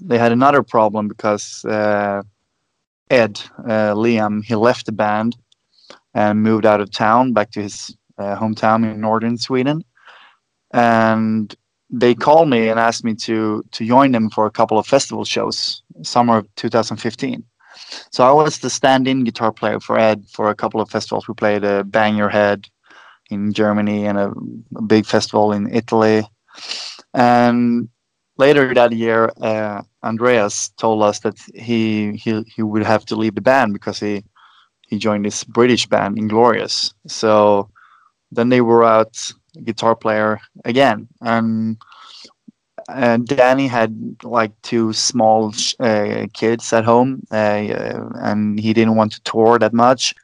they 0.00 0.18
had 0.18 0.32
another 0.32 0.62
problem 0.62 1.08
because 1.08 1.64
uh, 1.64 2.22
ed 3.10 3.40
uh, 3.64 3.94
liam 4.02 4.44
he 4.44 4.54
left 4.54 4.86
the 4.86 4.92
band 4.92 5.36
and 6.14 6.42
moved 6.42 6.66
out 6.66 6.80
of 6.80 6.90
town 6.90 7.32
back 7.32 7.50
to 7.52 7.62
his 7.62 7.96
uh, 8.18 8.36
hometown 8.36 8.90
in 8.90 9.00
northern 9.00 9.38
sweden. 9.38 9.84
And 10.72 11.54
they 11.92 12.14
called 12.14 12.48
me 12.48 12.68
and 12.68 12.80
asked 12.80 13.04
me 13.04 13.14
to 13.14 13.62
to 13.70 13.86
join 13.86 14.12
them 14.12 14.30
for 14.30 14.46
a 14.46 14.50
couple 14.50 14.78
of 14.78 14.86
festival 14.86 15.24
shows 15.24 15.82
summer 16.02 16.38
of 16.38 16.54
2015 16.56 17.44
so 18.10 18.24
i 18.24 18.32
was 18.32 18.58
the 18.58 18.70
stand-in 18.70 19.24
guitar 19.24 19.52
player 19.52 19.78
for 19.78 19.98
ed 19.98 20.24
for 20.32 20.50
a 20.50 20.54
couple 20.54 20.80
of 20.80 20.90
festivals. 20.90 21.28
We 21.28 21.34
played 21.34 21.64
a 21.64 21.84
bang 21.84 22.16
your 22.16 22.30
head 22.30 22.66
in 23.30 23.52
germany 23.52 24.06
and 24.06 24.18
a, 24.18 24.32
a 24.76 24.82
big 24.82 25.06
festival 25.06 25.52
in 25.52 25.72
italy. 25.74 26.22
And 27.14 27.88
later 28.38 28.74
that 28.74 28.92
year 28.92 29.30
uh, 29.40 29.82
andreas 30.02 30.70
told 30.70 31.02
us 31.02 31.20
that 31.20 31.38
he, 31.54 32.12
he 32.12 32.42
he 32.54 32.62
would 32.62 32.84
have 32.84 33.04
to 33.06 33.16
leave 33.16 33.34
the 33.34 33.40
band 33.40 33.72
because 33.72 34.00
he 34.00 34.24
he 34.92 34.98
joined 34.98 35.24
this 35.24 35.42
British 35.42 35.86
band, 35.86 36.18
Inglorious. 36.18 36.92
So 37.06 37.70
then 38.30 38.50
they 38.50 38.60
were 38.60 38.84
out 38.84 39.32
guitar 39.64 39.94
player 39.94 40.40
again, 40.64 41.08
and 41.20 41.76
and 42.88 43.26
Danny 43.26 43.66
had 43.66 44.16
like 44.22 44.52
two 44.62 44.92
small 44.92 45.52
uh, 45.80 46.26
kids 46.32 46.72
at 46.72 46.84
home, 46.84 47.22
uh, 47.30 47.64
and 48.20 48.58
he 48.58 48.72
didn't 48.72 48.96
want 48.96 49.12
to 49.12 49.22
tour 49.22 49.58
that 49.58 49.72
much. 49.72 50.14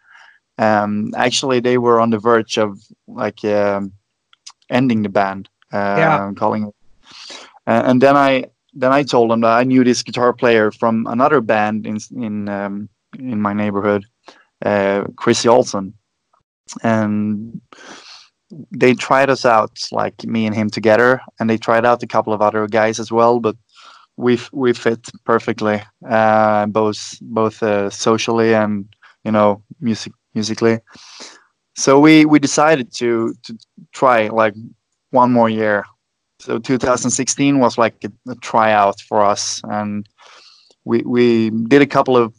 Um, 0.58 1.12
actually, 1.16 1.60
they 1.60 1.78
were 1.78 2.00
on 2.00 2.10
the 2.10 2.18
verge 2.18 2.58
of 2.58 2.78
like 3.06 3.44
um, 3.44 3.92
ending 4.70 5.02
the 5.02 5.08
band, 5.08 5.48
uh, 5.72 5.96
Yeah. 5.98 6.32
calling 6.34 6.68
it. 6.68 6.74
Uh, 7.66 7.82
and 7.86 8.00
then 8.02 8.16
I 8.16 8.44
then 8.74 8.92
I 8.92 9.02
told 9.02 9.32
him 9.32 9.40
that 9.42 9.56
I 9.58 9.64
knew 9.64 9.84
this 9.84 10.02
guitar 10.02 10.32
player 10.32 10.70
from 10.70 11.06
another 11.06 11.40
band 11.40 11.86
in 11.86 11.98
in 12.16 12.48
um, 12.48 12.88
in 13.18 13.40
my 13.40 13.52
neighborhood, 13.52 14.04
uh, 14.64 15.04
Chrissy 15.16 15.48
Olsen, 15.48 15.94
and 16.82 17.60
they 18.70 18.94
tried 18.94 19.30
us 19.30 19.44
out 19.44 19.78
like 19.92 20.24
me 20.24 20.46
and 20.46 20.54
him 20.54 20.70
together 20.70 21.20
and 21.38 21.48
they 21.48 21.58
tried 21.58 21.84
out 21.84 22.02
a 22.02 22.06
couple 22.06 22.32
of 22.32 22.40
other 22.40 22.66
guys 22.66 22.98
as 22.98 23.12
well 23.12 23.40
but 23.40 23.56
we 24.16 24.38
we 24.52 24.72
fit 24.72 25.10
perfectly 25.24 25.80
uh 26.08 26.66
both 26.66 27.18
both 27.20 27.62
uh, 27.62 27.88
socially 27.90 28.54
and 28.54 28.88
you 29.24 29.30
know 29.30 29.62
music 29.80 30.12
musically. 30.34 30.80
So 31.76 32.00
we 32.00 32.24
we 32.24 32.38
decided 32.38 32.86
to 33.00 33.34
to 33.44 33.58
try 33.92 34.28
like 34.28 34.54
one 35.10 35.32
more 35.32 35.50
year. 35.50 35.84
So 36.40 36.58
2016 36.58 37.58
was 37.58 37.78
like 37.78 37.96
a, 38.04 38.30
a 38.30 38.36
tryout 38.36 39.00
for 39.08 39.22
us 39.32 39.60
and 39.64 40.06
we 40.84 41.02
we 41.02 41.50
did 41.50 41.82
a 41.82 41.86
couple 41.86 42.16
of 42.16 42.34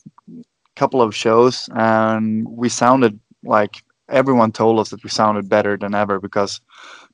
couple 0.75 1.01
of 1.01 1.13
shows 1.13 1.69
and 1.75 2.47
we 2.47 2.69
sounded 2.69 3.19
like 3.43 3.83
everyone 4.09 4.51
told 4.51 4.79
us 4.79 4.89
that 4.89 5.03
we 5.03 5.09
sounded 5.09 5.49
better 5.49 5.77
than 5.77 5.93
ever 5.93 6.19
because 6.19 6.61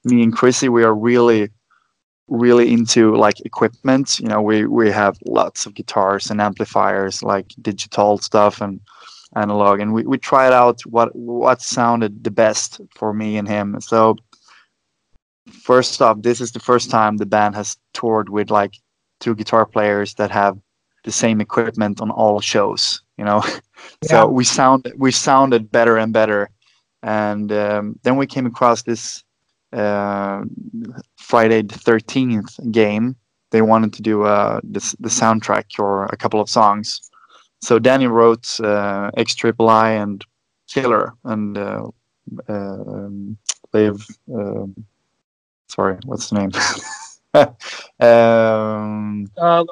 me 0.03 0.23
and 0.23 0.35
Chrissy 0.35 0.69
we 0.69 0.83
are 0.83 0.95
really 0.95 1.49
really 2.27 2.73
into 2.73 3.15
like 3.15 3.39
equipment. 3.45 4.19
You 4.19 4.27
know 4.27 4.41
we 4.41 4.65
we 4.65 4.89
have 4.91 5.17
lots 5.25 5.65
of 5.65 5.73
guitars 5.73 6.31
and 6.31 6.41
amplifiers 6.41 7.21
like 7.23 7.47
digital 7.61 8.17
stuff 8.17 8.61
and 8.61 8.79
analog 9.35 9.79
and 9.81 9.93
we, 9.93 10.03
we 10.03 10.17
tried 10.17 10.53
out 10.53 10.81
what 10.85 11.15
what 11.15 11.61
sounded 11.61 12.23
the 12.23 12.31
best 12.31 12.79
for 12.95 13.13
me 13.13 13.37
and 13.37 13.47
him. 13.47 13.79
So 13.81 14.15
first 15.61 16.01
off 16.01 16.21
this 16.21 16.41
is 16.41 16.51
the 16.51 16.59
first 16.59 16.89
time 16.89 17.17
the 17.17 17.25
band 17.25 17.55
has 17.55 17.77
toured 17.93 18.29
with 18.29 18.49
like 18.49 18.73
two 19.19 19.35
guitar 19.35 19.65
players 19.65 20.15
that 20.15 20.31
have 20.31 20.57
the 21.03 21.11
same 21.11 21.39
equipment 21.39 22.01
on 22.01 22.09
all 22.09 22.39
shows 22.41 23.01
you 23.17 23.25
know? 23.25 23.43
Yeah. 24.01 24.09
so 24.09 24.27
we 24.27 24.45
sound 24.45 24.91
we 24.97 25.11
sounded 25.11 25.71
better 25.71 25.97
and 25.97 26.11
better 26.11 26.49
and 27.05 27.51
um, 27.51 27.97
then 28.01 28.17
we 28.17 28.25
came 28.25 28.45
across 28.47 28.81
this 28.81 29.23
uh, 29.71 30.43
Friday 31.17 31.61
the 31.61 31.77
Thirteenth 31.77 32.59
game. 32.71 33.15
They 33.51 33.61
wanted 33.61 33.93
to 33.93 34.01
do 34.01 34.23
uh, 34.23 34.59
this, 34.63 34.93
the 34.99 35.09
soundtrack 35.09 35.79
or 35.79 36.05
a 36.05 36.17
couple 36.17 36.41
of 36.41 36.49
songs. 36.49 37.09
So 37.61 37.79
Danny 37.79 38.07
wrote 38.07 38.59
uh, 38.59 39.11
X 39.15 39.35
Triple 39.35 39.69
I 39.69 39.91
and 39.91 40.25
Killer 40.67 41.13
and 41.23 41.57
uh, 41.57 41.87
um, 42.49 43.37
Live. 43.71 44.05
Um, 44.33 44.75
sorry, 45.69 45.97
what's 46.05 46.31
the 46.31 46.39
name? 46.39 46.51
um, 47.99 49.27
Uh, 49.37 49.63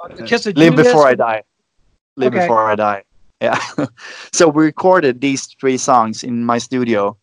Live? 0.55 0.75
Before 0.75 1.07
I 1.07 1.15
Die. 1.15 1.43
Live 2.15 2.33
Okay. 2.33 2.45
Before 2.45 2.69
I 2.69 2.75
Die. 2.75 3.03
Yeah. 3.43 3.59
so 4.31 4.47
we 4.47 4.63
recorded 4.63 5.19
these 5.19 5.47
three 5.59 5.77
songs 5.77 6.23
in 6.23 6.45
my 6.45 6.59
studio 6.59 7.17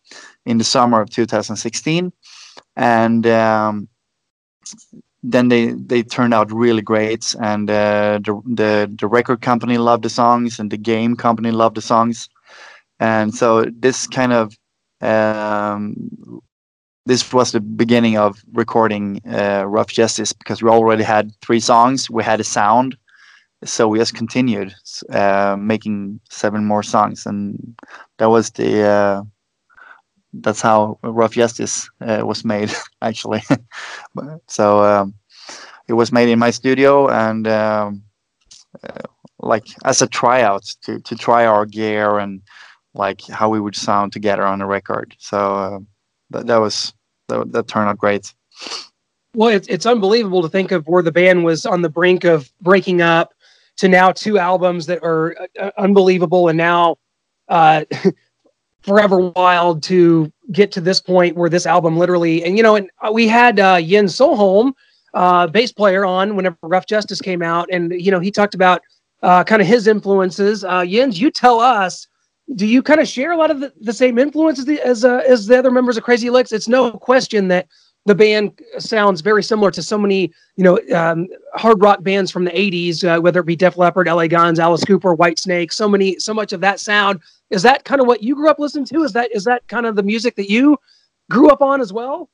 in 0.45 0.59
the 0.59 0.63
summer 0.63 1.01
of 1.01 1.09
2016, 1.09 2.13
and 2.75 3.25
um, 3.25 3.89
then 5.23 5.49
they 5.49 5.71
they 5.71 6.03
turned 6.03 6.35
out 6.35 6.51
really 6.51 6.83
great. 6.83 7.35
And 7.41 7.71
uh, 7.71 8.19
the, 8.23 8.39
the 8.45 8.95
the 8.99 9.07
record 9.07 9.41
company 9.41 9.79
loved 9.79 10.03
the 10.03 10.09
songs, 10.09 10.59
and 10.59 10.69
the 10.69 10.77
game 10.77 11.15
company 11.15 11.49
loved 11.49 11.75
the 11.75 11.81
songs, 11.81 12.29
and 12.99 13.33
so 13.33 13.65
this 13.79 14.05
kind 14.05 14.31
of 14.31 14.55
um, 15.01 15.95
this 17.07 17.33
was 17.33 17.51
the 17.51 17.61
beginning 17.61 18.15
of 18.15 18.43
recording 18.53 19.21
uh, 19.27 19.63
Ruff 19.65 19.87
Justice 19.87 20.33
because 20.33 20.61
we 20.61 20.69
already 20.69 21.03
had 21.03 21.31
three 21.41 21.59
songs. 21.59 22.11
We 22.11 22.23
had 22.23 22.39
a 22.39 22.43
sound, 22.43 22.95
so 23.63 23.87
we 23.87 23.99
just 23.99 24.15
continued 24.15 24.73
uh, 25.11 25.55
making 25.59 26.19
seven 26.29 26.65
more 26.65 26.83
songs, 26.83 27.25
and 27.25 27.77
that 28.17 28.29
was 28.29 28.51
the 28.51 28.81
uh, 28.81 29.23
that's 30.33 30.61
how 30.61 30.97
Ruff 31.03 31.33
Justice 31.33 31.89
uh, 32.01 32.23
was 32.25 32.43
made 32.43 32.71
actually. 33.01 33.43
so 34.47 34.83
um, 34.83 35.13
it 35.87 35.93
was 35.93 36.11
made 36.11 36.29
in 36.29 36.39
my 36.39 36.49
studio 36.49 37.09
and 37.09 37.47
um, 37.47 38.03
uh, 38.83 39.01
like 39.39 39.67
as 39.85 40.01
a 40.01 40.07
tryout 40.07 40.63
to 40.83 40.99
to 41.01 41.15
try 41.15 41.45
our 41.45 41.65
gear 41.65 42.17
and 42.17 42.41
like 42.93 43.21
how 43.27 43.49
we 43.49 43.59
would 43.59 43.75
sound 43.75 44.11
together 44.11 44.45
on 44.45 44.61
a 44.61 44.67
record. 44.67 45.15
So 45.19 45.55
uh, 45.55 45.79
that 46.31 46.47
that 46.47 46.57
was 46.57 46.93
that, 47.27 47.51
that 47.51 47.67
turned 47.67 47.89
out 47.89 47.97
great. 47.97 48.33
Well, 49.33 49.49
it's 49.49 49.67
it's 49.67 49.85
unbelievable 49.85 50.41
to 50.41 50.49
think 50.49 50.71
of 50.71 50.87
where 50.87 51.03
the 51.03 51.11
band 51.11 51.45
was 51.45 51.65
on 51.65 51.83
the 51.83 51.89
brink 51.89 52.23
of 52.23 52.51
breaking 52.61 53.01
up 53.01 53.33
to 53.81 53.89
now 53.89 54.11
two 54.11 54.37
albums 54.37 54.85
that 54.85 54.99
are 55.03 55.35
uh, 55.59 55.71
unbelievable, 55.79 56.49
and 56.49 56.57
now 56.57 56.97
uh, 57.49 57.83
Forever 58.81 59.31
Wild 59.35 59.81
to 59.83 60.31
get 60.51 60.71
to 60.73 60.81
this 60.81 61.01
point 61.01 61.35
where 61.35 61.49
this 61.49 61.65
album 61.65 61.97
literally, 61.97 62.43
and 62.43 62.57
you 62.57 62.63
know, 62.63 62.75
and 62.75 62.91
we 63.11 63.27
had 63.27 63.59
uh, 63.59 63.81
Jens 63.81 64.15
Sjöholm, 64.15 64.73
uh, 65.15 65.47
bass 65.47 65.71
player, 65.71 66.05
on 66.05 66.35
whenever 66.35 66.57
Ruff 66.61 66.85
Justice 66.85 67.21
came 67.21 67.41
out, 67.41 67.69
and 67.71 67.91
you 67.91 68.11
know, 68.11 68.19
he 68.19 68.29
talked 68.29 68.53
about 68.53 68.83
uh, 69.23 69.43
kind 69.43 69.63
of 69.63 69.67
his 69.67 69.87
influences. 69.87 70.63
Uh, 70.63 70.85
Jens, 70.85 71.19
you 71.19 71.31
tell 71.31 71.59
us. 71.59 72.07
Do 72.55 72.67
you 72.67 72.83
kind 72.83 72.99
of 72.99 73.07
share 73.07 73.31
a 73.31 73.37
lot 73.37 73.49
of 73.49 73.61
the, 73.61 73.71
the 73.79 73.93
same 73.93 74.17
influences 74.19 74.65
the- 74.65 74.85
as 74.85 75.05
uh, 75.05 75.23
as 75.27 75.47
the 75.47 75.57
other 75.57 75.71
members 75.71 75.97
of 75.97 76.03
Crazy 76.03 76.27
Lixx? 76.27 76.51
It's 76.51 76.67
no 76.67 76.91
question 76.91 77.47
that 77.47 77.67
the 78.05 78.15
band 78.15 78.59
sounds 78.79 79.21
very 79.21 79.43
similar 79.43 79.69
to 79.71 79.83
so 79.83 79.97
many, 79.97 80.31
you 80.55 80.63
know, 80.63 80.79
um, 80.95 81.27
hard 81.53 81.81
rock 81.81 82.03
bands 82.03 82.31
from 82.31 82.45
the 82.45 82.51
'80s, 82.51 83.03
uh, 83.03 83.21
whether 83.21 83.39
it 83.41 83.45
be 83.45 83.55
Def 83.55 83.77
Leppard, 83.77 84.07
LA 84.07 84.27
Guns, 84.27 84.59
Alice 84.59 84.83
Cooper, 84.83 85.15
Whitesnake. 85.15 85.71
So 85.71 85.87
many, 85.87 86.17
so 86.19 86.33
much 86.33 86.51
of 86.53 86.61
that 86.61 86.79
sound. 86.79 87.19
Is 87.51 87.61
that 87.63 87.85
kind 87.85 88.01
of 88.01 88.07
what 88.07 88.23
you 88.23 88.35
grew 88.35 88.49
up 88.49 88.59
listening 88.59 88.85
to? 88.85 89.03
Is 89.03 89.13
that 89.13 89.31
is 89.31 89.43
that 89.43 89.67
kind 89.67 89.85
of 89.85 89.95
the 89.95 90.03
music 90.03 90.35
that 90.35 90.49
you 90.49 90.77
grew 91.29 91.49
up 91.49 91.61
on 91.61 91.79
as 91.79 91.93
well? 91.93 92.29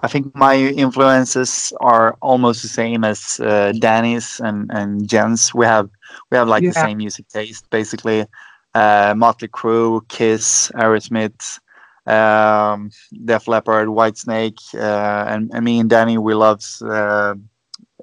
I 0.00 0.08
think 0.08 0.34
my 0.34 0.56
influences 0.56 1.72
are 1.80 2.16
almost 2.20 2.62
the 2.62 2.68
same 2.68 3.04
as 3.04 3.40
uh, 3.40 3.72
Danny's 3.78 4.40
and 4.40 4.70
and 4.72 5.08
Jen's. 5.08 5.54
We 5.54 5.66
have 5.66 5.88
we 6.30 6.36
have 6.36 6.48
like 6.48 6.64
the 6.64 6.72
same 6.72 6.98
music 6.98 7.28
taste, 7.28 7.68
basically. 7.70 8.26
Uh, 8.74 9.14
Motley 9.16 9.48
Crue, 9.48 10.06
Kiss, 10.08 10.70
Aerosmith, 10.74 11.58
um, 12.06 12.90
Def 13.24 13.48
Leppard, 13.48 13.88
Whitesnake, 13.88 14.58
uh, 14.74 15.24
and, 15.28 15.50
and 15.52 15.64
me 15.64 15.80
and 15.80 15.90
Danny 15.90 16.18
we 16.18 16.34
love 16.34 16.62
uh, 16.82 17.34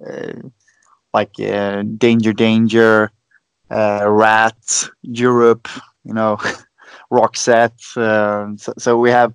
uh, 0.06 0.34
like 1.14 1.32
uh, 1.40 1.84
Danger 1.98 2.34
Danger, 2.34 3.12
uh, 3.70 4.06
Ratt, 4.08 4.90
Europe, 5.04 5.68
you 6.04 6.14
know, 6.14 6.38
Roxette. 7.12 7.80
Uh, 7.98 8.56
so, 8.58 8.74
so 8.78 8.98
we 8.98 9.10
have 9.12 9.34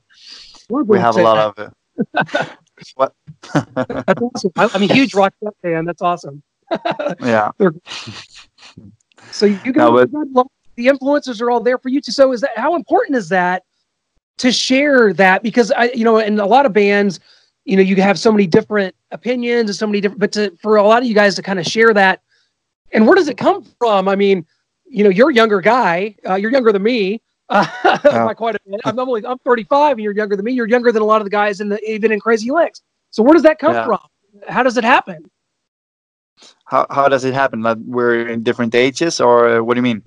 we 0.70 0.98
have 0.98 1.16
a 1.16 1.22
lot 1.22 1.38
of 1.57 1.72
uh, 2.14 2.44
what 2.94 3.14
That's 3.54 4.20
awesome. 4.20 4.52
I, 4.57 4.68
I'm 4.74 4.83
a 4.83 4.92
huge 4.92 5.14
rock 5.14 5.33
Set 5.42 5.54
fan. 5.62 5.85
That's 5.85 6.02
awesome. 6.02 6.42
yeah 7.22 7.50
So 9.31 9.46
you 9.46 9.57
guys, 9.57 9.74
No, 9.76 9.92
but- 9.92 10.11
you 10.11 10.24
guys 10.24 10.33
love- 10.33 10.46
the 10.76 10.87
influencers 10.87 11.40
are 11.40 11.50
all 11.50 11.61
there 11.61 11.76
for 11.76 11.88
you 11.88 12.00
too. 12.00 12.12
So 12.12 12.33
is 12.33 12.40
that 12.42 12.50
how 12.57 12.76
important 12.76 13.16
is 13.16 13.28
that 13.31 13.64
to 14.38 14.53
share 14.53 15.12
that? 15.14 15.42
Because 15.42 15.70
I, 15.72 15.90
you 15.94 16.05
know, 16.05 16.18
in 16.18 16.40
a 16.40 16.46
lot 16.46 16.66
of 16.66 16.72
bands, 16.72 17.20
you 17.64 17.77
know, 17.77 17.83
you 17.83 17.96
have 17.96 18.18
so 18.18 18.33
many 18.33 18.46
different 18.46 18.94
opinions 19.11 19.70
and 19.70 19.77
so 19.77 19.87
many 19.87 20.01
different, 20.01 20.20
but 20.20 20.33
to, 20.33 20.57
for 20.62 20.77
a 20.77 20.83
lot 20.83 21.03
of 21.03 21.09
you 21.09 21.14
guys 21.14 21.35
to 21.37 21.42
kind 21.42 21.59
of 21.59 21.66
share 21.66 21.92
that, 21.94 22.22
and 22.92 23.07
where 23.07 23.14
does 23.14 23.29
it 23.29 23.37
come 23.37 23.64
from? 23.79 24.09
I 24.09 24.16
mean, 24.16 24.46
you 24.87 25.05
know, 25.05 25.11
you're 25.11 25.31
a 25.31 25.35
younger 25.35 25.61
guy. 25.61 26.16
Uh, 26.27 26.37
you're 26.37 26.51
younger 26.51 26.72
than 26.72 26.83
me. 26.83 27.20
Uh, 27.51 27.66
by 28.03 28.35
quite 28.35 28.55
a 28.55 28.59
bit. 28.66 28.81
I'm 28.85 28.98
only 28.98 29.24
I'm 29.27 29.38
35, 29.38 29.92
and 29.92 30.01
you're 30.05 30.14
younger 30.14 30.37
than 30.37 30.44
me. 30.44 30.53
You're 30.53 30.68
younger 30.68 30.92
than 30.92 31.03
a 31.03 31.05
lot 31.05 31.20
of 31.20 31.27
the 31.27 31.31
guys 31.31 31.61
in 31.61 31.68
the 31.68 31.79
even 31.90 32.12
in 32.12 32.20
Crazy 32.20 32.48
Lixx. 32.48 32.81
So 33.11 33.22
where 33.22 33.35
does 33.35 33.42
that 33.42 33.59
come 33.59 33.74
Yeah. 33.74 33.85
from? 33.85 33.98
How 34.48 34.62
does 34.62 34.77
it 34.77 34.85
happen? 34.85 35.31
how, 36.66 36.87
how 36.90 37.09
does 37.09 37.24
it 37.24 37.35
happen 37.35 37.62
like 37.62 37.79
we're 37.85 38.29
in 38.29 38.42
different 38.42 38.74
ages 38.74 39.20
or 39.20 39.64
what 39.64 39.74
do 39.74 39.79
you 39.79 39.83
mean 39.83 40.03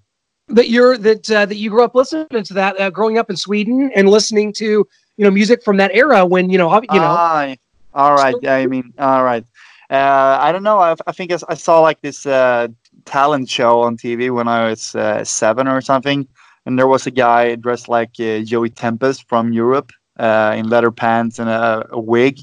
that 0.54 0.70
you're 0.70 0.98
that 0.98 1.30
uh, 1.32 1.46
that 1.46 1.56
you 1.56 1.70
grew 1.70 1.84
up 1.84 1.96
listening 1.96 2.44
to 2.44 2.54
that 2.54 2.80
uh, 2.80 2.90
growing 2.90 3.18
up 3.18 3.30
in 3.30 3.38
Sweden 3.38 3.92
and 3.96 4.10
listening 4.10 4.54
to 4.54 4.66
you 4.66 5.26
know 5.26 5.32
music 5.32 5.64
from 5.64 5.78
that 5.78 5.92
era 5.94 6.26
when 6.26 6.50
you 6.50 6.58
know 6.58 6.74
you 6.74 7.00
know 7.00 7.16
Ah, 7.18 7.56
all 7.94 8.14
right. 8.14 8.36
Yeah, 8.42 8.56
I 8.56 8.68
mean, 8.68 8.94
all 8.98 9.24
right. 9.24 9.46
Uh, 9.90 10.38
I 10.40 10.52
don't 10.52 10.64
know. 10.64 10.80
I, 10.80 10.96
I 11.06 11.12
think 11.12 11.32
I 11.50 11.54
saw 11.56 11.82
like 11.82 12.02
this 12.02 12.26
uh, 12.26 12.70
talent 13.06 13.50
show 13.50 13.82
on 13.82 13.98
TV 13.98 14.34
when 14.34 14.48
I 14.48 14.70
was 14.70 14.96
uh, 14.96 15.24
seven 15.26 15.68
or 15.68 15.82
something, 15.82 16.28
and 16.66 16.80
there 16.80 16.88
was 16.88 17.08
a 17.08 17.12
guy 17.12 17.56
dressed 17.56 17.90
like 17.90 18.12
uh, 18.20 18.40
Joey 18.40 18.70
Tempest 18.70 19.28
from 19.28 19.52
Europe 19.52 19.92
uh, 20.18 20.56
in 20.58 20.70
leather 20.70 20.92
pants 20.92 21.40
and 21.40 21.50
a, 21.50 21.86
a 21.92 22.00
wig, 22.00 22.40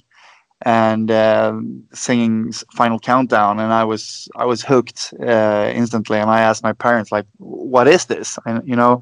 and 0.63 1.11
uh, 1.11 1.59
singing 1.93 2.53
Final 2.75 2.99
Countdown, 2.99 3.61
and 3.61 3.73
I 3.73 3.85
was 3.85 4.29
I 4.37 4.45
was 4.45 4.63
hooked 4.63 5.15
uh, 5.21 5.71
instantly. 5.75 6.19
And 6.19 6.31
I 6.31 6.41
asked 6.41 6.63
my 6.63 6.73
parents 6.73 7.13
like, 7.13 7.27
"What 7.39 7.87
is 7.87 8.07
this?" 8.07 8.39
And 8.45 8.67
you 8.67 8.77
know, 8.77 9.01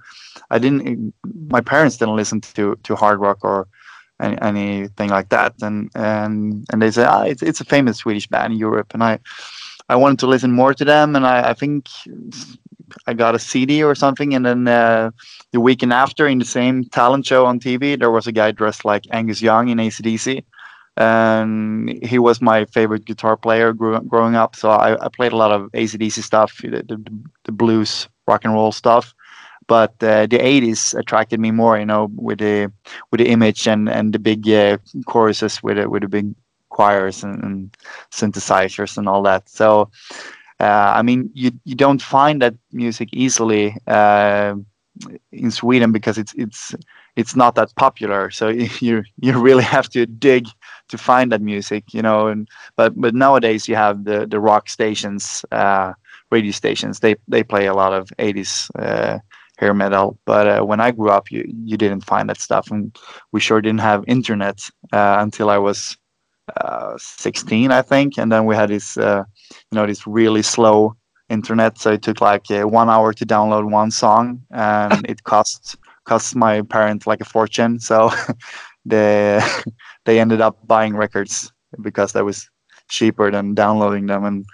I 0.50 0.58
didn't. 0.58 1.14
My 1.48 1.60
parents 1.60 1.96
didn't 1.96 2.16
listen 2.16 2.40
to 2.42 2.76
to 2.82 2.96
hard 2.96 3.20
rock 3.20 3.38
or 3.42 3.68
any, 4.20 4.38
anything 4.42 5.10
like 5.10 5.30
that, 5.30 5.54
and 5.62 5.90
and 5.94 6.66
and 6.70 6.82
they 6.82 6.90
said, 6.90 7.06
"Ah, 7.08 7.22
it's 7.22 7.42
it's 7.42 7.60
a 7.60 7.64
famous 7.64 7.98
Swedish 7.98 8.26
band 8.26 8.52
in 8.52 8.58
Europe," 8.58 8.92
and 8.94 9.02
I. 9.02 9.18
I 9.88 9.94
wanted 9.94 10.18
to 10.18 10.26
listen 10.26 10.50
more 10.50 10.74
to 10.74 10.84
them, 10.84 11.14
and 11.14 11.24
I, 11.24 11.50
I 11.50 11.54
think 11.54 11.86
I 13.06 13.14
got 13.14 13.36
a 13.36 13.38
CD 13.38 13.84
or 13.84 13.94
something, 13.94 14.34
and 14.34 14.44
then 14.44 14.66
uh, 14.66 15.12
the 15.52 15.60
weekend 15.60 15.92
after, 15.92 16.26
in 16.26 16.38
the 16.40 16.44
same 16.44 16.84
talent 16.86 17.24
show 17.24 17.46
on 17.46 17.60
TV, 17.60 17.96
there 17.96 18.10
was 18.10 18.26
a 18.26 18.32
guy 18.32 18.50
dressed 18.50 18.84
like 18.84 19.04
Angus 19.12 19.40
Young 19.40 19.68
in 19.68 19.78
ACDC, 19.78 20.42
and 20.96 22.02
he 22.02 22.18
was 22.18 22.40
my 22.40 22.64
favorite 22.66 23.04
guitar 23.04 23.37
player 23.37 23.72
grew, 23.72 24.00
growing 24.02 24.35
up. 24.35 24.56
So 24.56 24.70
I, 24.70 25.04
I, 25.04 25.09
played 25.09 25.32
a 25.32 25.37
lot 25.37 25.52
of 25.52 25.70
ACDC 25.72 26.22
stuff, 26.22 26.59
the, 26.62 26.82
the, 26.82 27.02
the 27.44 27.52
blues, 27.52 28.09
rock 28.26 28.44
and 28.44 28.54
roll 28.54 28.72
stuff. 28.72 29.14
But 29.68 29.90
uh, 30.02 30.26
the 30.26 30.38
'80s 30.38 30.96
attracted 30.98 31.40
me 31.40 31.50
more, 31.50 31.76
you 31.78 31.85
know, 31.85 32.09
with 32.14 32.38
the 32.38 32.72
with 33.11 33.18
the 33.18 33.28
image 33.28 33.66
and 33.66 33.88
and 33.88 34.12
the 34.12 34.18
big 34.18 34.48
uh, 34.48 34.78
choruses 35.06 35.62
with 35.62 35.76
it 35.76 35.90
with 35.90 36.02
the 36.02 36.09
big 36.09 36.35
choirs 36.68 37.24
and, 37.24 37.42
and 37.42 37.76
synthesizers 38.12 38.96
and 38.96 39.09
all 39.09 39.22
that. 39.22 39.48
So, 39.48 39.90
uh, 40.61 40.92
I 40.94 41.02
mean, 41.02 41.30
you 41.35 41.50
you 41.64 41.74
don't 41.74 42.00
find 42.00 42.40
that 42.42 42.54
music 42.72 43.09
easily 43.12 43.76
uh, 43.88 44.54
in 45.32 45.50
Sweden 45.50 45.90
because 45.90 46.16
it's 46.16 46.32
it's 46.35 46.74
it's 47.16 47.35
not 47.35 47.54
that 47.56 47.74
popular. 47.74 48.30
So 48.30 48.48
you 48.80 49.02
you 49.20 49.38
really 49.38 49.64
have 49.64 49.88
to 49.90 50.06
dig 50.06 50.46
to 50.88 50.99
find 50.99 51.33
that 51.33 51.40
music, 51.42 51.85
you 51.92 52.03
know. 52.03 52.29
And 52.29 52.49
but 52.77 52.99
but 53.01 53.14
nowadays 53.14 53.68
you 53.68 53.77
have 53.77 54.05
the 54.05 54.27
the 54.27 54.40
rock 54.40 54.68
stations, 54.68 55.44
uh, 55.53 55.92
radio 56.31 56.53
stations. 56.53 57.01
They 57.01 57.16
they 57.29 57.42
play 57.42 57.66
a 57.66 57.75
lot 57.75 57.92
of 57.92 58.11
80s 58.18 58.70
uh, 58.79 59.18
hair 59.59 59.75
metal. 59.75 60.18
But 60.25 60.46
uh, 60.49 60.64
when 60.64 60.81
I 60.81 60.90
grew 60.90 61.11
up, 61.11 61.31
you 61.31 61.44
you 61.64 61.77
didn't 61.77 62.05
find 62.05 62.29
that 62.29 62.40
stuff, 62.40 62.70
and 62.70 62.96
we 63.33 63.40
sure 63.40 63.61
didn't 63.61 63.81
have 63.81 64.05
internet 64.07 64.61
uh, 64.92 65.16
until 65.20 65.51
I 65.51 65.59
was 65.59 65.96
uh, 66.61 66.94
16, 66.99 67.70
I 67.72 67.83
think. 67.83 68.18
And 68.18 68.31
then 68.31 68.46
we 68.46 68.55
had 68.55 68.70
this, 68.70 68.96
uh, 68.96 69.25
you 69.70 69.77
know, 69.77 69.87
this 69.87 70.07
really 70.07 70.42
slow 70.42 70.94
internet. 71.29 71.79
So 71.79 71.92
it 71.92 72.03
took 72.03 72.20
like 72.20 72.51
uh, 72.51 72.68
one 72.68 72.88
hour 72.88 73.12
to 73.12 73.27
download 73.27 73.70
one 73.70 73.90
song, 73.90 74.42
and 74.51 75.05
it 75.09 75.25
cost 75.25 75.77
cost 76.05 76.37
my 76.37 76.62
parents 76.62 77.07
like 77.07 77.20
a 77.20 77.25
fortune. 77.25 77.81
So 77.81 78.11
they 78.85 79.40
they 80.06 80.18
ended 80.18 80.40
up 80.40 80.56
buying 80.66 80.96
records 80.96 81.52
because 81.82 82.12
that 82.12 82.24
was 82.24 82.48
cheaper 82.88 83.30
than 83.30 83.54
downloading 83.54 84.06
them, 84.06 84.24
and 84.24 84.46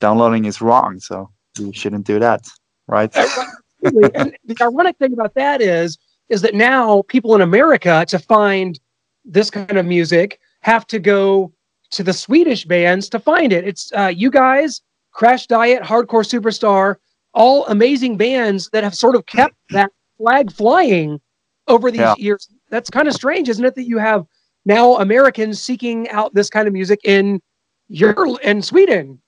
downloading 0.00 0.44
is 0.44 0.60
wrong. 0.60 1.00
So 1.00 1.28
you 1.58 1.72
shouldn't 1.72 2.06
do 2.06 2.20
that, 2.20 2.46
right? 2.86 3.14
and 3.82 4.36
the 4.44 4.56
ironic 4.60 4.96
thing 4.98 5.12
about 5.12 5.34
that 5.34 5.60
is 5.60 5.98
is 6.28 6.42
that 6.42 6.54
now 6.54 7.02
people 7.08 7.34
in 7.34 7.40
America 7.40 8.04
to 8.06 8.18
find 8.18 8.78
this 9.24 9.50
kind 9.50 9.78
of 9.78 9.86
music 9.86 10.38
have 10.60 10.86
to 10.86 10.98
go 10.98 11.52
to 11.90 12.02
the 12.02 12.12
Swedish 12.12 12.66
bands 12.66 13.08
to 13.08 13.18
find 13.18 13.52
it. 13.52 13.66
It's 13.66 13.90
uh, 13.96 14.12
you 14.14 14.30
guys, 14.30 14.82
Crash 15.12 15.46
Diet, 15.46 15.82
Hardcore 15.82 16.26
Superstar, 16.26 16.96
all 17.32 17.66
amazing 17.66 18.18
bands 18.18 18.68
that 18.72 18.84
have 18.84 18.94
sort 18.94 19.16
of 19.16 19.24
kept 19.24 19.54
that 19.70 19.90
flag 20.18 20.52
flying 20.52 21.18
over 21.66 21.90
these 21.90 22.00
yeah. 22.00 22.14
years. 22.18 22.48
That's 22.70 22.90
kind 22.90 23.08
of 23.08 23.14
strange, 23.14 23.48
isn't 23.48 23.64
it? 23.64 23.74
That 23.74 23.86
you 23.86 23.96
have 23.96 24.26
now 24.68 24.96
Americans 24.96 25.60
seeking 25.60 26.08
out 26.10 26.34
this 26.34 26.50
kind 26.50 26.68
of 26.68 26.74
music 26.74 27.00
in 27.02 27.40
Europe 27.88 28.38
and 28.44 28.62
Sweden, 28.62 29.20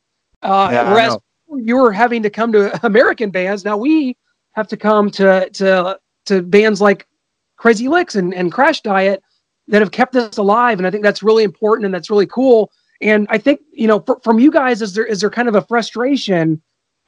uh, 0.42 0.68
yeah, 0.70 0.92
whereas 0.92 1.16
you 1.56 1.78
were 1.78 1.92
having 1.92 2.22
to 2.22 2.30
come 2.30 2.52
to 2.52 2.78
American 2.86 3.30
bands. 3.30 3.64
Now 3.64 3.76
we 3.76 4.16
have 4.52 4.68
to 4.68 4.76
come 4.76 5.10
to 5.12 5.48
to 5.50 5.98
to 6.26 6.42
bands 6.42 6.80
like 6.80 7.08
Crazy 7.56 7.86
Lixx 7.86 8.14
and, 8.14 8.34
and 8.34 8.52
Crash 8.52 8.82
Diet 8.82 9.22
that 9.68 9.80
have 9.80 9.92
kept 9.92 10.12
this 10.12 10.36
alive. 10.36 10.78
And 10.78 10.86
I 10.86 10.90
think 10.90 11.02
that's 11.02 11.22
really 11.22 11.42
important 11.42 11.86
and 11.86 11.94
that's 11.94 12.10
really 12.10 12.26
cool. 12.26 12.70
And 13.00 13.26
I 13.30 13.38
think, 13.38 13.60
you 13.72 13.86
know, 13.86 14.00
for, 14.00 14.20
from 14.22 14.38
you 14.38 14.50
guys, 14.50 14.82
is 14.82 14.92
there 14.92 15.06
is 15.06 15.22
there 15.22 15.30
kind 15.30 15.48
of 15.48 15.54
a 15.54 15.62
frustration 15.62 16.60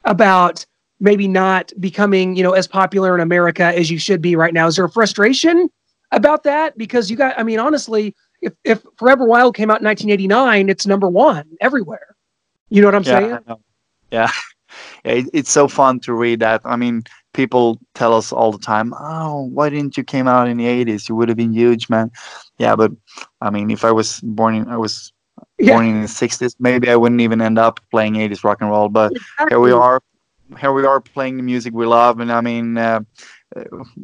about 0.05 0.65
maybe 0.99 1.27
not 1.27 1.71
becoming, 1.79 2.35
you 2.35 2.41
know, 2.41 2.53
as 2.53 2.67
popular 2.67 3.13
in 3.13 3.21
America 3.21 3.65
as 3.77 3.91
you 3.91 3.99
should 3.99 4.21
be 4.21 4.35
right 4.35 4.53
now? 4.53 4.65
Is 4.65 4.77
there 4.77 4.85
a 4.85 4.89
frustration 4.89 5.69
about 6.15 6.43
that? 6.43 6.77
Because 6.77 7.09
you 7.09 7.17
got, 7.17 7.37
I 7.37 7.43
mean, 7.43 7.59
honestly, 7.59 8.15
if, 8.41 8.53
if 8.63 8.83
Forever 8.97 9.25
Wild 9.25 9.55
came 9.55 9.69
out 9.69 9.81
in 9.81 9.85
1989, 9.85 10.69
it's 10.69 10.85
number 10.85 11.07
one 11.07 11.45
everywhere. 11.61 12.15
You 12.69 12.81
know 12.81 12.87
what 12.87 12.95
I'm 12.95 13.03
yeah, 13.03 13.19
saying? 13.19 13.39
Yeah. 14.11 14.31
yeah. 15.05 15.23
It's 15.33 15.51
so 15.51 15.67
fun 15.67 15.99
to 16.01 16.13
read 16.13 16.39
that. 16.39 16.61
I 16.65 16.75
mean, 16.75 17.03
people 17.33 17.79
tell 17.93 18.13
us 18.13 18.31
all 18.31 18.51
the 18.51 18.57
time, 18.59 18.93
"Oh, 18.99 19.43
why 19.53 19.69
didn't 19.69 19.97
you 19.97 20.03
came 20.03 20.27
out 20.27 20.47
in 20.47 20.57
the 20.57 20.65
'80s? 20.65 21.09
You 21.09 21.15
would 21.15 21.29
have 21.29 21.37
been 21.37 21.53
huge, 21.53 21.89
man." 21.89 22.11
Yeah, 22.57 22.75
but 22.75 22.91
I 23.41 23.49
mean, 23.49 23.69
if 23.69 23.83
I 23.83 23.91
was 23.91 24.21
born 24.21 24.55
in, 24.55 24.67
I 24.67 24.77
was 24.77 25.11
yeah. 25.59 25.73
born 25.73 25.85
in 25.87 26.01
the 26.01 26.07
'60s, 26.07 26.55
maybe 26.59 26.89
I 26.89 26.95
wouldn't 26.95 27.21
even 27.21 27.41
end 27.41 27.59
up 27.59 27.79
playing 27.91 28.13
'80s 28.13 28.43
rock 28.43 28.61
and 28.61 28.69
roll. 28.69 28.89
But 28.89 29.11
exactly. 29.11 29.47
here 29.49 29.59
we 29.59 29.71
are, 29.71 30.01
here 30.59 30.73
we 30.73 30.85
are 30.85 31.01
playing 31.01 31.37
the 31.37 31.43
music 31.43 31.73
we 31.73 31.85
love, 31.85 32.19
and 32.19 32.31
I 32.31 32.41
mean, 32.41 32.77
uh, 32.77 33.01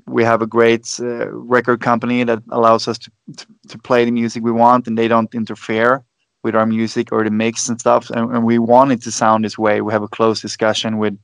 we 0.07 0.23
have 0.23 0.41
a 0.41 0.47
great 0.47 0.99
uh, 0.99 1.29
record 1.31 1.81
company 1.81 2.23
that 2.23 2.41
allows 2.49 2.87
us 2.87 2.97
to, 2.97 3.11
to, 3.37 3.45
to 3.69 3.77
play 3.77 4.05
the 4.05 4.11
music 4.11 4.43
we 4.43 4.51
want, 4.51 4.87
and 4.87 4.97
they 4.97 5.07
don't 5.07 5.33
interfere 5.33 6.03
with 6.43 6.55
our 6.55 6.65
music 6.65 7.11
or 7.11 7.23
the 7.23 7.31
mix 7.31 7.67
and 7.69 7.79
stuff. 7.79 8.09
And, 8.11 8.31
and 8.35 8.45
we 8.45 8.59
want 8.59 8.91
it 8.91 9.01
to 9.03 9.11
sound 9.11 9.43
this 9.43 9.57
way. 9.57 9.81
We 9.81 9.93
have 9.93 10.03
a 10.03 10.07
close 10.07 10.41
discussion 10.41 10.97
with 10.97 11.17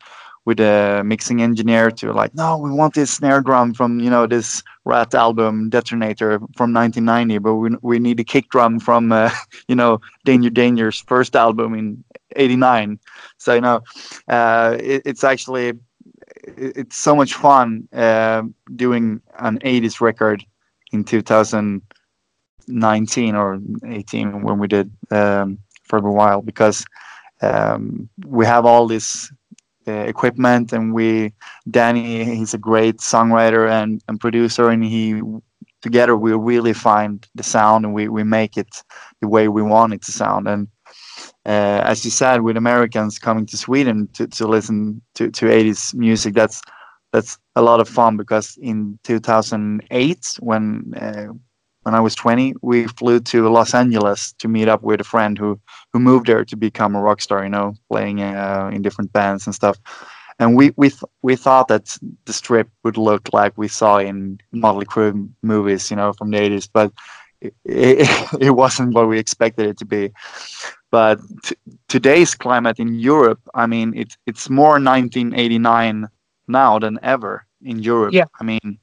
with 0.46 0.60
a 0.60 1.02
mixing 1.04 1.42
engineer 1.42 1.90
to 1.90 2.14
like, 2.14 2.34
no, 2.36 2.56
we 2.58 2.70
want 2.70 2.94
this 2.94 3.10
snare 3.12 3.42
drum 3.42 3.74
from 3.74 4.00
you 4.00 4.10
know 4.10 4.28
this 4.28 4.64
Ratt 4.86 5.16
album 5.16 5.70
Detonator 5.70 6.38
from 6.56 6.72
1990, 6.74 7.40
but 7.40 7.56
we 7.56 7.70
we 7.82 8.00
need 8.00 8.20
a 8.20 8.24
kick 8.24 8.50
drum 8.50 8.80
from 8.80 9.12
uh, 9.12 9.32
you 9.68 9.76
know 9.76 10.00
Danger 10.24 10.52
Danger's 10.52 11.02
first 11.02 11.36
album 11.36 11.74
in 11.74 12.04
'89. 12.36 13.00
So 13.38 13.56
you 13.56 13.62
know, 13.62 13.82
uh, 14.28 14.78
it, 14.80 15.02
it's 15.06 15.24
actually 15.24 15.74
it's 16.58 16.98
so 16.98 17.16
much 17.16 17.34
fun 17.34 17.88
uh, 17.94 18.44
doing 18.76 19.22
an 19.40 19.58
80s 19.60 20.02
record 20.02 20.44
in 20.92 21.04
2019 21.04 23.36
or 23.36 23.60
18 23.86 24.42
when 24.42 24.60
we 24.60 24.68
did 24.68 24.92
um, 25.12 25.60
for 25.84 25.98
a 25.98 26.02
while 26.02 26.42
because 26.42 26.86
um, 27.42 28.10
we 28.26 28.46
have 28.46 28.66
all 28.66 28.88
this 28.88 29.32
uh, 29.88 29.92
equipment 29.92 30.74
and 30.74 30.94
we 30.94 31.32
danny 31.70 32.24
he's 32.24 32.56
a 32.56 32.58
great 32.58 32.98
songwriter 32.98 33.70
and, 33.70 34.02
and 34.08 34.20
producer 34.20 34.70
and 34.70 34.84
he 34.84 35.22
together 35.86 36.18
we 36.18 36.34
really 36.34 36.74
find 36.74 37.28
the 37.36 37.44
sound 37.44 37.86
and 37.86 37.94
we, 37.94 38.08
we 38.08 38.24
make 38.24 38.58
it 38.58 38.82
the 39.22 39.28
way 39.28 39.48
we 39.48 39.62
want 39.62 39.94
it 39.94 40.02
to 40.02 40.12
sound. 40.12 40.48
And 40.48 40.68
uh, 41.46 41.82
as 41.84 42.04
you 42.06 42.12
said 42.12 42.42
with 42.42 42.58
americans 42.58 43.20
coming 43.20 43.46
to 43.46 43.58
sweden 43.58 44.08
to, 44.14 44.28
to 44.28 44.48
listen 44.48 45.02
to, 45.14 45.30
to 45.32 45.46
80s 45.46 45.94
music 45.94 46.34
that's 46.34 46.62
that's 47.12 47.38
a 47.56 47.62
lot 47.62 47.80
of 47.80 47.88
fun 47.88 48.18
because 48.18 48.58
in 48.62 49.00
2008 49.04 50.38
when 50.42 50.94
uh, 51.00 51.34
when 51.86 51.94
I 51.94 52.00
was 52.00 52.16
20, 52.16 52.56
we 52.64 52.88
flew 52.88 53.20
to 53.20 53.48
Los 53.48 53.76
Angeles 53.76 54.34
to 54.40 54.48
meet 54.48 54.68
up 54.68 54.82
with 54.82 55.00
a 55.00 55.04
friend 55.04 55.38
who 55.38 55.60
who 55.94 56.00
moved 56.00 56.26
there 56.26 56.44
to 56.44 56.58
become 56.58 56.96
a 56.96 57.02
rock 57.02 57.22
star. 57.22 57.44
You 57.44 57.50
know, 57.50 57.76
playing 57.92 58.22
uh, 58.22 58.72
in 58.74 58.82
different 58.82 59.14
bands 59.14 59.46
and 59.46 59.54
stuff. 59.54 59.78
And 60.40 60.58
we 60.58 60.74
we 60.78 60.90
th- 60.90 61.12
we 61.22 61.36
thought 61.36 61.68
that 61.68 61.96
the 62.26 62.34
strip 62.34 62.70
would 62.84 62.98
look 62.98 63.30
like 63.34 63.54
we 63.56 63.68
saw 63.68 64.00
in 64.00 64.40
Motley 64.52 64.86
Crue 64.86 65.30
movies, 65.44 65.92
you 65.92 65.96
know, 65.96 66.12
from 66.14 66.32
the 66.32 66.38
80s, 66.38 66.68
but 66.74 66.92
it, 67.42 67.54
it, 67.64 68.34
it 68.40 68.52
wasn't 68.52 68.94
what 68.94 69.08
we 69.08 69.20
expected 69.20 69.68
it 69.68 69.78
to 69.80 69.86
be. 69.86 70.12
But 70.92 71.20
t- 71.44 71.56
today's 71.88 72.36
climate 72.36 72.80
in 72.80 73.00
Europe, 73.00 73.42
I 73.54 73.68
mean, 73.68 73.94
it's 73.96 74.18
it's 74.26 74.50
more 74.50 74.80
1989 74.80 76.08
now 76.48 76.80
than 76.80 77.00
ever 77.04 77.46
in 77.64 77.80
Europe. 77.80 78.14
Yeah. 78.14 78.26
I 78.40 78.44
mean, 78.44 78.80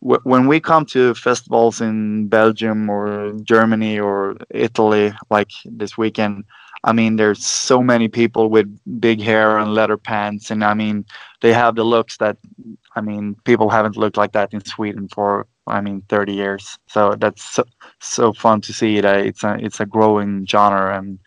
when 0.00 0.48
we 0.48 0.58
come 0.58 0.84
to 0.86 1.14
festivals 1.14 1.80
in 1.80 2.26
Belgium 2.26 2.90
or 2.90 3.32
Germany 3.44 4.00
or 4.00 4.36
Italy, 4.50 5.12
like 5.30 5.50
this 5.64 5.96
weekend, 5.96 6.44
I 6.84 6.92
mean, 6.92 7.16
there's 7.16 7.44
so 7.44 7.82
many 7.82 8.08
people 8.08 8.50
with 8.50 8.66
big 9.00 9.20
hair 9.20 9.58
and 9.58 9.74
leather 9.74 9.96
pants, 9.96 10.50
and 10.50 10.64
I 10.64 10.74
mean, 10.74 11.04
they 11.40 11.52
have 11.52 11.76
the 11.76 11.84
looks 11.84 12.16
that, 12.16 12.36
I 12.96 13.00
mean, 13.00 13.36
people 13.44 13.70
haven't 13.70 13.96
looked 13.96 14.16
like 14.16 14.32
that 14.32 14.52
in 14.52 14.64
Sweden 14.64 15.08
for, 15.14 15.46
I 15.66 15.80
mean, 15.80 16.02
30 16.08 16.34
years. 16.34 16.78
So 16.88 17.14
that's 17.14 17.42
so, 17.42 17.64
so 18.00 18.32
fun 18.32 18.60
to 18.62 18.72
see 18.72 19.00
that 19.00 19.26
it's 19.26 19.44
a 19.44 19.54
it's 19.60 19.80
a 19.80 19.86
growing 19.86 20.46
genre, 20.46 20.96
and 20.96 21.18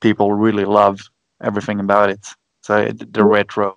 people 0.00 0.32
really 0.32 0.64
love 0.64 1.00
everything 1.42 1.80
about 1.80 2.10
it. 2.10 2.26
So 2.62 2.88
the 2.88 3.24
retro. 3.24 3.76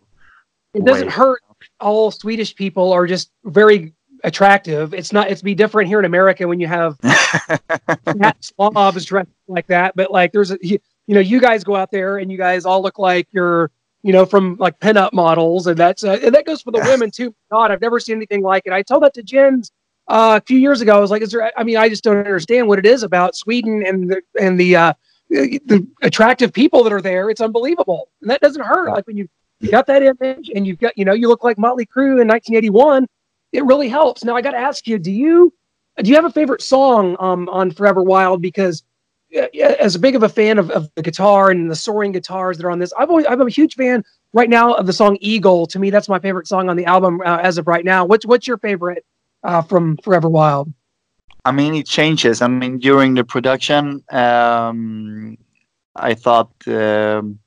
It 0.73 0.86
doesn't 0.86 1.10
hurt 1.10 1.41
all 1.80 2.12
Swedish 2.12 2.56
people 2.56 2.93
are 2.93 3.08
just 3.08 3.32
very 3.45 3.93
attractive. 4.23 4.93
It's 4.93 5.13
not. 5.13 5.30
It's 5.30 5.41
be 5.41 5.56
different 5.56 5.88
here 5.88 5.99
in 5.99 6.06
America 6.06 6.47
when 6.47 6.60
you 6.60 6.67
have 6.67 6.97
Slavs 8.41 9.06
dressed 9.06 9.30
like 9.47 9.67
that. 9.67 9.95
But 9.95 10.12
like, 10.12 10.32
there's 10.32 10.51
a 10.51 10.58
you, 10.62 10.80
you 11.08 11.15
know, 11.15 11.21
you 11.21 11.39
guys 11.39 11.63
go 11.63 11.75
out 11.75 11.91
there 11.91 12.17
and 12.17 12.32
you 12.32 12.38
guys 12.38 12.65
all 12.65 12.82
look 12.82 12.99
like 12.99 13.27
you're 13.32 13.71
you 14.03 14.13
know 14.13 14.25
from 14.25 14.56
like 14.58 14.80
pinup 14.80 15.13
models, 15.13 15.67
and 15.67 15.77
that's 15.77 16.03
uh, 16.03 16.19
and 16.23 16.34
that 16.34 16.45
goes 16.45 16.62
for 16.62 16.71
the 16.71 16.80
women 16.80 17.12
too. 17.12 17.36
God, 17.51 17.71
I've 17.71 17.82
never 17.82 17.99
seen 17.99 18.15
anything 18.15 18.41
like 18.41 18.63
it. 18.65 18.73
I 18.73 18.82
told 18.82 19.03
that 19.03 19.13
to 19.15 19.23
Jens 19.23 19.71
uh, 20.07 20.39
a 20.41 20.45
few 20.45 20.59
years 20.59 20.81
ago. 20.81 20.95
I 20.95 20.99
was 20.99 21.11
like, 21.11 21.21
is 21.21 21.31
there? 21.31 21.51
I 21.57 21.63
mean, 21.63 21.77
I 21.77 21.89
just 21.89 22.03
don't 22.03 22.17
understand 22.17 22.67
what 22.67 22.79
it 22.79 22.85
is 22.85 23.03
about 23.03 23.35
Sweden 23.35 23.85
and 23.85 24.09
the 24.09 24.21
and 24.39 24.59
the 24.59 24.75
uh, 24.75 24.93
the 25.29 25.87
attractive 26.01 26.53
people 26.53 26.83
that 26.83 26.93
are 26.93 27.01
there. 27.01 27.29
It's 27.29 27.41
unbelievable, 27.41 28.09
and 28.21 28.29
that 28.29 28.41
doesn't 28.41 28.63
hurt. 28.63 28.89
Like 28.89 29.07
when 29.07 29.17
you 29.17 29.27
you 29.59 29.71
got 29.71 29.87
that 29.87 30.03
image 30.03 30.49
and 30.53 30.67
you've 30.67 30.79
got 30.79 30.97
you 30.97 31.05
know 31.05 31.13
you 31.13 31.27
look 31.27 31.43
like 31.43 31.57
Motley 31.57 31.85
Crue 31.85 32.21
in 32.21 32.27
1981 32.27 33.07
it 33.51 33.65
really 33.65 33.89
helps. 33.89 34.23
Now 34.23 34.35
I 34.35 34.41
got 34.41 34.51
to 34.51 34.57
ask 34.57 34.87
you, 34.87 34.99
do 34.99 35.11
you 35.11 35.53
do 36.01 36.09
you 36.09 36.15
have 36.15 36.25
a 36.25 36.31
favorite 36.31 36.61
song 36.61 37.15
um, 37.19 37.49
on 37.49 37.71
Forever 37.71 38.03
Wild? 38.03 38.41
Because 38.41 38.83
uh, 39.35 39.47
as 39.57 39.95
a 39.95 39.99
big 39.99 40.15
of 40.15 40.23
a 40.23 40.29
fan 40.29 40.59
of, 40.59 40.69
of 40.71 40.89
the 40.95 41.01
guitar 41.01 41.49
and 41.49 41.71
the 41.71 41.75
soaring 41.75 42.11
guitars 42.11 42.57
that 42.57 42.65
are 42.65 42.71
on 42.71 42.79
this, 42.79 42.93
I've 42.97 43.09
always 43.09 43.25
I'm 43.25 43.41
a 43.41 43.49
huge 43.49 43.75
fan 43.75 44.03
right 44.33 44.49
now 44.49 44.73
of 44.73 44.85
the 44.85 44.93
song 44.93 45.17
Eagle. 45.21 45.65
To 45.67 45.79
me, 45.79 45.89
that's 45.89 46.09
my 46.09 46.19
favorite 46.19 46.47
song 46.47 46.69
on 46.69 46.77
the 46.77 46.85
album 46.85 47.21
uh, 47.25 47.39
as 47.41 47.57
of 47.57 47.67
right 47.67 47.85
now. 47.85 48.05
What's 48.05 48.25
what's 48.25 48.47
your 48.47 48.57
favorite 48.57 49.05
uh, 49.47 49.62
from 49.62 49.97
Forever 50.03 50.29
Wild? 50.29 50.71
I 51.45 51.51
mean, 51.51 51.73
it 51.73 51.88
changes. 51.88 52.41
I 52.41 52.47
mean, 52.47 52.77
during 52.77 53.15
the 53.15 53.23
production, 53.23 54.03
um, 54.12 55.38
I 55.95 56.13
thought 56.13 56.51
um, 56.67 57.39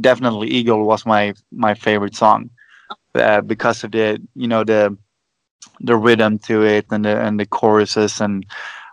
definitely 0.00 0.48
Eagle 0.48 0.84
was 0.84 1.06
my 1.06 1.34
my 1.52 1.74
favorite 1.74 2.16
song 2.16 2.50
uh, 3.14 3.42
because 3.42 3.84
of 3.84 3.92
the 3.92 4.18
you 4.34 4.48
know 4.48 4.64
the 4.64 4.96
the 5.80 5.96
rhythm 5.96 6.38
to 6.38 6.64
it 6.64 6.86
and 6.90 7.04
the 7.04 7.20
and 7.20 7.38
the 7.38 7.46
choruses 7.46 8.20
and 8.20 8.46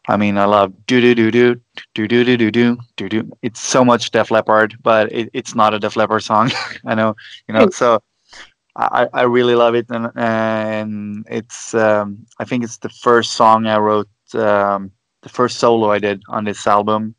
I 0.10 0.18
mean 0.18 0.38
I 0.38 0.46
love 0.46 0.74
do 0.88 1.02
do 1.02 1.16
do 1.16 1.32
do 1.32 1.56
do 1.96 2.08
do 2.08 2.24
do 2.24 2.38
do 2.38 2.52
do 2.52 2.78
do 2.98 3.10
do. 3.10 3.32
It's 3.42 3.62
so 3.62 3.86
much 3.86 4.12
Def 4.12 4.30
Leppard, 4.30 4.78
but 4.84 5.12
it, 5.12 5.30
it's 5.34 5.56
not 5.56 5.74
a 5.74 5.80
Def 5.80 5.96
Leppard 5.96 6.24
song. 6.24 6.52
I 6.86 6.96
know, 6.96 7.16
you 7.48 7.54
know. 7.54 7.70
So 7.70 8.02
I, 8.78 9.08
I 9.13 9.22
really 9.24 9.56
love 9.56 9.76
it, 9.76 9.88
and 9.90 10.12
and 10.16 11.26
it's 11.30 11.74
um, 11.74 12.26
I 12.40 12.46
think 12.46 12.63
it's 12.63 12.78
the 12.78 12.90
first 12.90 13.32
song 13.34 13.66
I 13.66 13.78
wrote, 13.80 14.10
um, 14.36 14.92
the 15.24 15.30
first 15.30 15.58
solo 15.58 15.92
I 15.92 16.00
did 16.00 16.22
on 16.30 16.46
this 16.46 16.68
album, 16.68 17.16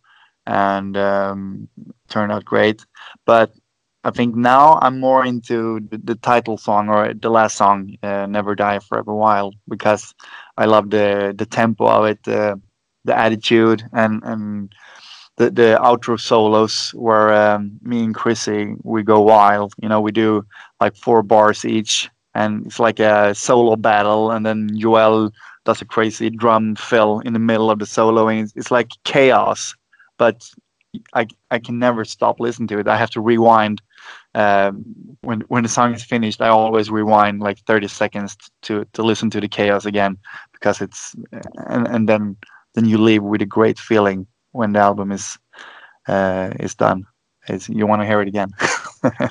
and 0.47 0.97
um, 0.97 1.69
turned 2.09 2.33
out 2.33 2.45
great. 2.45 2.87
But 3.27 3.53
I 4.05 4.11
think 4.11 4.37
now 4.37 4.79
I'm 4.81 5.01
more 5.01 5.27
into 5.27 5.81
the, 5.91 5.99
the 5.99 6.15
title 6.15 6.59
song 6.59 6.89
or 6.89 7.13
the 7.13 7.31
last 7.31 7.57
song, 7.57 7.97
uh, 8.05 8.27
"Never 8.27 8.55
Die 8.55 8.79
Forever 8.81 9.15
Wild," 9.15 9.57
because 9.69 10.15
I 10.57 10.67
love 10.67 10.91
the 10.91 11.35
the 11.37 11.47
tempo 11.47 11.87
of 11.87 12.05
it, 12.07 12.29
uh, 12.29 12.57
the 13.05 13.19
attitude, 13.19 13.83
and 13.93 14.23
and 14.25 14.73
the 15.39 15.51
the 15.51 15.79
outro 15.81 16.21
solos 16.21 16.91
where 16.95 17.33
um, 17.33 17.79
me 17.83 18.05
and 18.05 18.15
Chrissy 18.15 18.75
we 18.83 19.03
go 19.03 19.21
wild. 19.21 19.73
You 19.81 19.89
know, 19.89 20.01
we 20.01 20.13
do 20.13 20.45
like 20.81 20.97
four 20.97 21.23
bars 21.23 21.65
each, 21.65 22.11
and 22.35 22.67
it's 22.67 22.81
like 22.81 23.01
a 23.01 23.35
solo 23.35 23.77
battle, 23.77 24.31
and 24.31 24.45
then 24.45 24.71
Joel 24.77 25.31
does 25.65 25.81
a 25.81 25.85
crazy 25.85 26.29
drum 26.29 26.75
fill 26.77 27.21
in 27.21 27.33
the 27.33 27.39
middle 27.39 27.71
of 27.71 27.79
the 27.79 27.87
solo, 27.87 28.29
and 28.29 28.41
it's, 28.41 28.53
it's 28.57 28.71
like 28.71 28.91
chaos. 29.05 29.75
But 30.19 30.51
I 31.15 31.27
I 31.51 31.59
can 31.61 31.79
never 31.79 32.05
stop 32.05 32.41
listening 32.41 32.69
to 32.69 32.79
it. 32.81 32.89
I 32.89 32.97
have 32.97 33.11
to 33.11 33.21
rewind 33.21 33.81
um, 34.35 34.85
when 35.21 35.41
when 35.43 35.63
the 35.63 35.69
song 35.69 35.95
is 35.95 36.03
finished, 36.03 36.41
I 36.41 36.49
always 36.49 36.91
rewind 36.91 37.41
like 37.41 37.59
30 37.61 37.89
seconds 37.89 38.37
to 38.63 38.85
to 38.93 39.03
listen 39.03 39.31
to 39.31 39.41
the 39.41 39.49
chaos 39.49 39.87
again 39.87 40.19
because 40.53 40.81
it's 40.81 41.15
and 41.69 41.87
and 41.87 42.09
then 42.09 42.37
then 42.75 42.87
you 42.87 42.99
leave 42.99 43.23
with 43.23 43.43
a 43.43 43.47
great 43.47 43.79
feeling 43.79 44.27
when 44.59 44.73
the 44.73 44.81
album 44.81 45.13
is 45.13 45.39
uh, 46.09 46.51
is 46.59 46.75
done. 46.75 47.07
It's, 47.47 47.69
you 47.69 47.87
want 47.87 48.03
to 48.03 48.07
hear 48.07 48.21
it 48.21 48.29
again. 48.29 48.51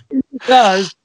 it 0.10 0.22
does. 0.48 0.96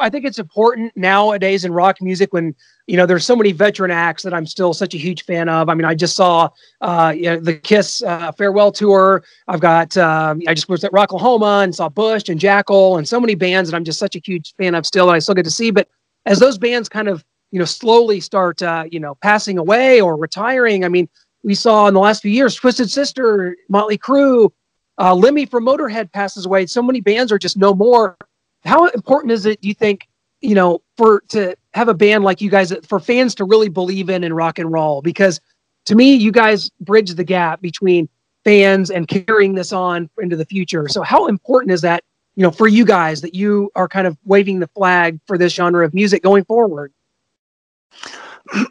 I 0.00 0.08
think 0.08 0.24
it's 0.24 0.38
important 0.38 0.96
nowadays 0.96 1.66
in 1.66 1.72
rock 1.72 2.00
music 2.00 2.32
when 2.32 2.54
you 2.86 2.96
know 2.96 3.04
there's 3.04 3.26
so 3.26 3.36
many 3.36 3.52
veteran 3.52 3.90
acts 3.90 4.22
that 4.22 4.32
I'm 4.32 4.46
still 4.46 4.72
such 4.72 4.94
a 4.94 4.98
huge 4.98 5.24
fan 5.24 5.48
of. 5.48 5.68
I 5.68 5.74
mean, 5.74 5.84
I 5.84 5.94
just 5.94 6.16
saw 6.16 6.48
uh, 6.80 7.12
you 7.14 7.24
know, 7.24 7.40
the 7.40 7.54
Kiss 7.54 8.02
uh, 8.02 8.32
farewell 8.32 8.72
tour. 8.72 9.22
I've 9.48 9.60
got 9.60 9.96
um, 9.96 10.40
I 10.46 10.54
just 10.54 10.68
was 10.68 10.84
at 10.84 10.92
Rocklahoma 10.92 11.64
and 11.64 11.74
saw 11.74 11.88
Bush 11.88 12.28
and 12.28 12.40
Jackyl 12.40 12.96
and 12.96 13.06
so 13.06 13.20
many 13.20 13.34
bands 13.34 13.70
that 13.70 13.76
I'm 13.76 13.84
just 13.84 13.98
such 13.98 14.16
a 14.16 14.20
huge 14.24 14.54
fan 14.56 14.74
of 14.74 14.86
still 14.86 15.06
that 15.06 15.14
I 15.14 15.18
still 15.18 15.34
get 15.34 15.44
to 15.44 15.50
see. 15.50 15.70
But 15.70 15.88
as 16.24 16.38
those 16.38 16.58
bands 16.58 16.88
kind 16.88 17.08
of 17.08 17.24
you 17.50 17.58
know 17.58 17.66
slowly 17.66 18.20
start 18.20 18.62
uh, 18.62 18.84
you 18.90 19.00
know 19.00 19.14
passing 19.16 19.58
away 19.58 20.00
or 20.00 20.16
retiring, 20.16 20.84
I 20.84 20.88
mean, 20.88 21.08
we 21.42 21.54
saw 21.54 21.88
in 21.88 21.94
the 21.94 22.00
last 22.00 22.22
few 22.22 22.30
years 22.30 22.54
Twisted 22.54 22.90
Sister, 22.90 23.56
Motley 23.68 23.98
Crue, 23.98 24.50
uh, 24.98 25.14
Lemmy 25.14 25.46
from 25.46 25.64
Motorhead 25.64 26.12
passes 26.12 26.46
away. 26.46 26.66
So 26.66 26.82
many 26.82 27.00
bands 27.00 27.32
are 27.32 27.38
just 27.38 27.56
no 27.56 27.74
more. 27.74 28.16
How 28.64 28.86
important 28.88 29.32
is 29.32 29.46
it 29.46 29.60
do 29.60 29.68
you 29.68 29.74
think 29.74 30.08
you 30.40 30.54
know 30.54 30.82
for 30.96 31.22
to 31.28 31.56
have 31.74 31.88
a 31.88 31.94
band 31.94 32.24
like 32.24 32.40
you 32.40 32.50
guys 32.50 32.72
for 32.86 33.00
fans 33.00 33.34
to 33.36 33.44
really 33.44 33.68
believe 33.68 34.08
in 34.08 34.22
in 34.24 34.32
rock 34.32 34.58
and 34.58 34.70
roll? 34.70 35.02
Because 35.02 35.40
to 35.86 35.94
me 35.94 36.14
you 36.14 36.30
guys 36.30 36.70
bridge 36.80 37.10
the 37.14 37.24
gap 37.24 37.60
between 37.60 38.08
fans 38.44 38.90
and 38.90 39.08
carrying 39.08 39.54
this 39.54 39.72
on 39.72 40.08
into 40.20 40.36
the 40.36 40.44
future. 40.44 40.88
So 40.88 41.02
how 41.02 41.26
important 41.26 41.72
is 41.72 41.80
that 41.80 42.04
you 42.36 42.42
know 42.42 42.50
for 42.50 42.68
you 42.68 42.84
guys 42.84 43.20
that 43.22 43.34
you 43.34 43.70
are 43.74 43.88
kind 43.88 44.06
of 44.06 44.16
waving 44.24 44.60
the 44.60 44.68
flag 44.68 45.18
for 45.26 45.36
this 45.36 45.52
genre 45.52 45.84
of 45.84 45.92
music 45.94 46.22
going 46.22 46.44
forward 46.44 46.92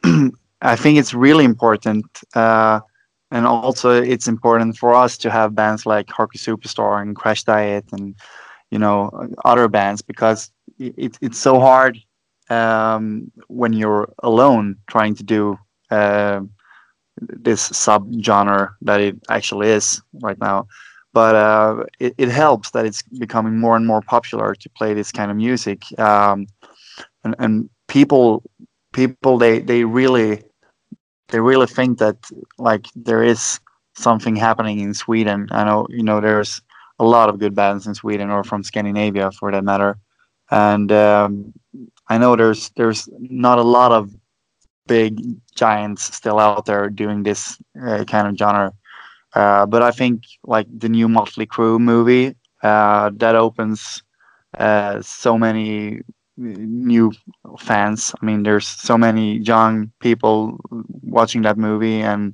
i 0.62 0.76
think 0.76 0.98
it's 0.98 1.14
really 1.14 1.46
important 1.46 2.06
uh, 2.36 2.80
and 3.32 3.48
also 3.48 3.90
it's 3.90 4.28
important 4.28 4.78
for 4.78 4.94
us 4.94 5.18
to 5.18 5.30
have 5.30 5.56
bands 5.56 5.86
like 5.86 6.08
Hardcore 6.08 6.36
Superstar 6.36 7.02
and 7.02 7.16
Crash 7.16 7.44
Diet 7.44 7.86
and 7.94 8.16
you 8.70 8.80
know 8.80 9.10
other 9.46 9.68
bands 9.68 10.02
because 10.02 10.52
it, 10.78 11.18
it's 11.22 11.38
so 11.38 11.60
hard 11.60 11.98
um, 12.50 13.32
when 13.48 13.74
you're 13.74 14.14
alone 14.24 14.76
trying 14.88 15.16
to 15.16 15.24
do 15.24 15.58
uh, 15.90 16.42
this 17.18 17.70
subgenre 17.70 18.74
that 18.82 19.00
it 19.00 19.16
actually 19.30 19.70
is 19.70 20.02
right 20.22 20.40
now. 20.40 20.68
But 21.14 21.36
uh, 21.36 21.84
it, 22.00 22.14
it 22.18 22.30
helps 22.30 22.72
that 22.72 22.86
it's 22.86 23.02
becoming 23.02 23.60
more 23.60 23.76
and 23.76 23.86
more 23.86 24.02
popular 24.02 24.56
to 24.56 24.70
play 24.70 24.94
this 24.94 25.12
kind 25.12 25.30
of 25.30 25.38
music 25.38 25.84
um, 26.00 26.48
and, 27.24 27.36
and 27.40 27.70
people 27.88 28.44
people 28.94 29.38
they 29.38 29.60
they 29.60 29.84
really 29.84 30.44
they 31.32 31.40
really 31.40 31.68
think 31.68 31.98
that 32.00 32.18
like 32.58 32.88
there 32.96 33.24
is 33.24 33.60
something 33.96 34.36
happening 34.36 34.80
in 34.80 34.94
Sweden. 34.94 35.48
I 35.52 35.64
know 35.64 35.88
you 35.90 36.04
know 36.04 36.22
there's 36.22 36.62
a 37.00 37.06
lot 37.06 37.30
of 37.30 37.40
good 37.40 37.56
bands 37.56 37.88
in 37.88 37.96
Sweden 37.96 38.30
or 38.30 38.44
from 38.44 38.64
Scandinavia 38.64 39.32
for 39.32 39.52
that 39.52 39.64
matter. 39.64 39.98
And 40.52 40.92
um, 40.92 41.54
I 42.10 42.18
know 42.18 42.36
there's 42.36 42.70
there's 42.76 43.10
not 43.20 43.58
a 43.58 43.64
lot 43.64 43.92
of 43.92 44.14
big 44.88 45.20
giants 45.56 46.16
still 46.16 46.40
out 46.40 46.66
there 46.66 46.90
doing 46.90 47.24
this 47.24 47.58
uh, 47.82 48.04
kind 48.06 48.28
of 48.28 48.38
genre. 48.38 48.74
Uh, 49.34 49.66
but 49.66 49.82
I 49.82 49.92
think 49.92 50.24
like 50.44 50.68
the 50.78 50.90
new 50.90 51.08
Motley 51.08 51.46
Crue 51.46 51.80
movie 51.80 52.36
uh, 52.64 53.12
that 53.16 53.36
opens 53.36 54.04
uh, 54.58 55.02
so 55.02 55.38
many 55.38 56.02
new 56.38 57.12
fans. 57.60 58.14
I 58.22 58.26
mean, 58.26 58.44
there's 58.44 58.68
so 58.68 58.98
many 58.98 59.38
young 59.38 59.92
people 60.00 60.60
watching 61.02 61.42
that 61.44 61.58
movie, 61.58 62.02
and 62.02 62.34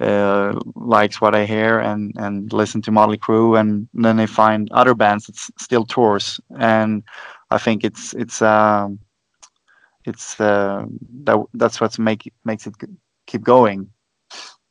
uh, 0.00 0.58
likes 0.74 1.20
what 1.20 1.34
I 1.34 1.44
hear 1.44 1.78
and 1.78 2.12
and 2.16 2.52
listen 2.52 2.82
to 2.82 2.90
Motley 2.90 3.18
Crue, 3.18 3.58
and 3.58 3.88
then 3.94 4.16
they 4.16 4.26
find 4.26 4.70
other 4.72 4.94
bands 4.94 5.26
that 5.26 5.36
still 5.60 5.84
tours, 5.84 6.40
and 6.58 7.02
I 7.50 7.58
think 7.58 7.84
it's 7.84 8.14
it's 8.14 8.42
um, 8.42 8.98
it's 10.04 10.40
uh, 10.40 10.86
that 11.24 11.38
that's 11.54 11.80
what 11.80 11.98
make 11.98 12.32
makes 12.44 12.66
it 12.66 12.74
keep 13.26 13.42
going. 13.42 13.90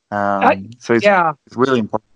Um, 0.09 0.43
I, 0.43 0.65
so 0.79 0.93
it's, 0.93 1.03
yeah, 1.03 1.33
it's 1.45 1.57
really 1.57 1.79
important. 1.79 2.07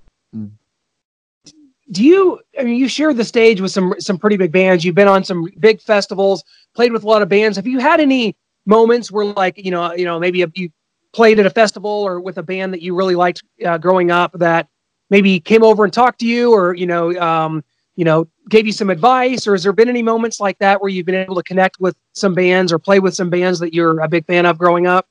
Do 1.91 2.03
you? 2.03 2.39
I 2.57 2.63
mean, 2.63 2.77
you 2.77 2.87
share 2.87 3.13
the 3.13 3.25
stage 3.25 3.59
with 3.59 3.71
some 3.71 3.93
some 3.99 4.17
pretty 4.17 4.37
big 4.37 4.51
bands. 4.51 4.85
You've 4.85 4.95
been 4.95 5.07
on 5.07 5.23
some 5.23 5.47
big 5.59 5.81
festivals, 5.81 6.43
played 6.73 6.93
with 6.93 7.03
a 7.03 7.07
lot 7.07 7.21
of 7.21 7.29
bands. 7.29 7.57
Have 7.57 7.67
you 7.67 7.79
had 7.79 7.99
any 7.99 8.35
moments 8.65 9.11
where, 9.11 9.25
like, 9.25 9.57
you 9.57 9.71
know, 9.71 9.93
you 9.93 10.05
know, 10.05 10.19
maybe 10.19 10.45
you 10.55 10.69
played 11.13 11.39
at 11.39 11.45
a 11.45 11.49
festival 11.49 11.89
or 11.89 12.19
with 12.19 12.37
a 12.37 12.43
band 12.43 12.73
that 12.73 12.81
you 12.81 12.95
really 12.95 13.15
liked 13.15 13.43
uh, 13.65 13.77
growing 13.77 14.11
up 14.11 14.31
that 14.33 14.67
maybe 15.09 15.39
came 15.39 15.63
over 15.63 15.83
and 15.83 15.93
talked 15.93 16.19
to 16.19 16.25
you 16.25 16.53
or 16.53 16.73
you 16.73 16.87
know 16.87 17.17
um, 17.19 17.63
you 17.95 18.05
know 18.05 18.27
gave 18.49 18.65
you 18.65 18.71
some 18.71 18.89
advice 18.89 19.45
or 19.45 19.53
has 19.53 19.63
there 19.63 19.73
been 19.73 19.89
any 19.89 20.01
moments 20.01 20.39
like 20.39 20.57
that 20.59 20.81
where 20.81 20.89
you've 20.89 21.05
been 21.05 21.15
able 21.15 21.35
to 21.35 21.43
connect 21.43 21.79
with 21.79 21.95
some 22.13 22.33
bands 22.33 22.71
or 22.71 22.79
play 22.79 22.99
with 22.99 23.13
some 23.13 23.29
bands 23.29 23.59
that 23.59 23.73
you're 23.73 23.99
a 23.99 24.07
big 24.07 24.25
fan 24.25 24.45
of 24.45 24.57
growing 24.57 24.87
up 24.87 25.07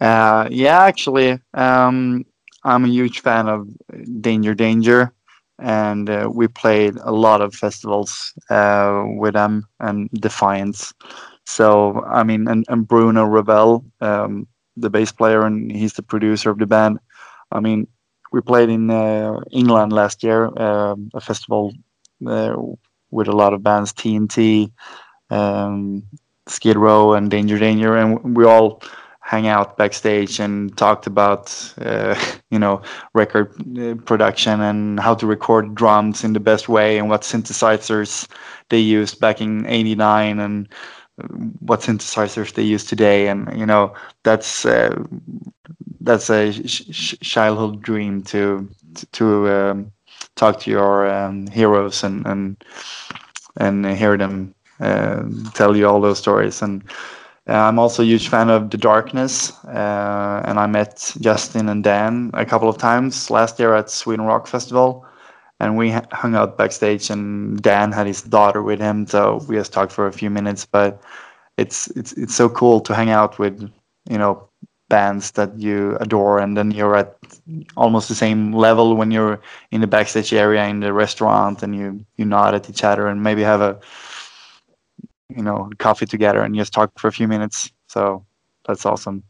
uh, 0.00 0.46
yeah 0.50 0.82
actually 0.82 1.38
um, 1.54 2.24
i'm 2.64 2.84
a 2.84 2.88
huge 2.88 3.20
fan 3.20 3.48
of 3.48 3.68
danger 4.20 4.54
danger 4.54 5.12
and 5.58 6.08
uh, 6.10 6.28
we 6.32 6.48
played 6.48 6.96
a 7.04 7.12
lot 7.12 7.40
of 7.40 7.54
festivals 7.54 8.32
uh, 8.50 9.04
with 9.18 9.34
them 9.34 9.64
and 9.80 10.10
Defiance. 10.10 10.92
So 11.46 12.02
I 12.06 12.24
mean, 12.24 12.48
and, 12.48 12.64
and 12.68 12.86
Bruno 12.88 13.24
Ravel, 13.24 13.84
um, 14.00 14.48
the 14.76 14.90
bass 14.90 15.12
player, 15.12 15.42
and 15.46 15.70
he's 15.70 15.92
the 15.92 16.02
producer 16.02 16.50
of 16.50 16.58
the 16.58 16.66
band. 16.66 16.98
I 17.52 17.60
mean, 17.60 17.86
we 18.32 18.40
played 18.40 18.70
in 18.70 18.90
uh, 18.90 19.40
England 19.52 19.92
last 19.92 20.22
year, 20.24 20.50
uh, 20.56 20.96
a 21.14 21.20
festival 21.20 21.72
with 23.10 23.28
a 23.28 23.32
lot 23.36 23.52
of 23.52 23.62
bands, 23.62 23.92
TNT, 23.92 24.70
um, 25.30 26.02
Skid 26.48 26.76
Row, 26.76 27.14
and 27.14 27.30
Danger 27.30 27.58
Danger, 27.58 27.96
and 27.96 28.36
we 28.36 28.44
all 28.44 28.82
hang 29.32 29.48
out 29.48 29.78
backstage 29.78 30.38
and 30.38 30.76
talked 30.76 31.06
about 31.06 31.44
uh, 31.80 32.14
you 32.50 32.58
know 32.58 32.82
record 33.14 33.48
uh, 33.78 33.94
production 34.04 34.60
and 34.60 35.00
how 35.00 35.14
to 35.14 35.26
record 35.26 35.74
drums 35.74 36.24
in 36.24 36.32
the 36.34 36.40
best 36.40 36.68
way 36.68 36.98
and 36.98 37.08
what 37.08 37.22
synthesizers 37.22 38.28
they 38.68 38.78
used 38.78 39.20
back 39.20 39.40
in 39.40 39.66
89 39.66 40.38
and 40.38 40.68
what 41.60 41.80
synthesizers 41.80 42.54
they 42.54 42.62
use 42.62 42.84
today. 42.84 43.28
And 43.28 43.48
you 43.58 43.66
know 43.66 43.94
that's 44.24 44.66
uh, 44.66 45.02
that's 46.00 46.30
a 46.30 46.52
sh- 46.66 47.14
childhood 47.20 47.82
dream 47.82 48.22
to 48.24 48.68
to 49.12 49.48
um, 49.50 49.92
talk 50.36 50.60
to 50.60 50.70
your 50.70 51.08
um, 51.08 51.46
heroes 51.48 52.04
and 52.04 52.26
and 52.26 52.56
and 53.56 53.86
hear 53.86 54.16
them 54.16 54.54
uh, 54.80 55.22
tell 55.54 55.76
you 55.76 55.86
all 55.88 56.00
those 56.00 56.18
stories. 56.18 56.62
And 56.62 56.82
uh, 56.88 57.21
I'm 57.46 57.78
also 57.78 58.02
a 58.02 58.06
huge 58.06 58.28
fan 58.28 58.50
of 58.50 58.70
The 58.70 58.78
Darkness, 58.78 59.52
uh, 59.64 60.42
and 60.44 60.58
I 60.60 60.66
met 60.66 61.12
Justin 61.20 61.68
and 61.68 61.82
Dan 61.82 62.30
a 62.34 62.44
couple 62.46 62.68
of 62.68 62.78
times 62.78 63.30
last 63.30 63.58
year 63.58 63.74
at 63.74 63.90
Sweden 63.90 64.24
Rock 64.26 64.46
Festival, 64.46 65.04
and 65.58 65.76
we 65.76 65.90
hung 66.12 66.36
out 66.36 66.56
backstage. 66.56 67.10
And 67.10 67.60
Dan 67.60 67.90
had 67.90 68.06
his 68.06 68.22
daughter 68.22 68.62
with 68.62 68.80
him, 68.80 69.06
so 69.08 69.44
we 69.48 69.56
just 69.56 69.72
talked 69.72 69.92
for 69.92 70.06
a 70.06 70.12
few 70.12 70.30
minutes. 70.30 70.64
But 70.64 71.02
it's 71.58 71.88
it's 71.88 72.12
it's 72.12 72.34
so 72.34 72.48
cool 72.48 72.80
to 72.82 72.94
hang 72.94 73.10
out 73.10 73.38
with 73.40 73.60
you 74.08 74.18
know 74.18 74.48
bands 74.88 75.32
that 75.32 75.58
you 75.58 75.96
adore, 76.00 76.38
and 76.38 76.56
then 76.56 76.70
you're 76.70 76.94
at 76.96 77.16
almost 77.76 78.08
the 78.08 78.14
same 78.14 78.52
level 78.52 78.94
when 78.94 79.10
you're 79.10 79.40
in 79.72 79.80
the 79.80 79.88
backstage 79.88 80.32
area 80.32 80.64
in 80.66 80.78
the 80.78 80.92
restaurant, 80.92 81.62
and 81.64 81.74
you 81.74 82.04
you 82.16 82.24
nod 82.24 82.54
at 82.54 82.70
each 82.70 82.84
other 82.84 83.08
and 83.08 83.24
maybe 83.24 83.42
have 83.42 83.60
a 83.60 83.80
you 85.36 85.42
know 85.42 85.70
coffee 85.78 86.06
together 86.06 86.42
and 86.42 86.54
just 86.54 86.72
talk 86.72 86.98
for 86.98 87.08
a 87.08 87.12
few 87.12 87.28
minutes. 87.28 87.70
So 87.88 88.24
that's 88.66 88.86
awesome. 88.86 89.22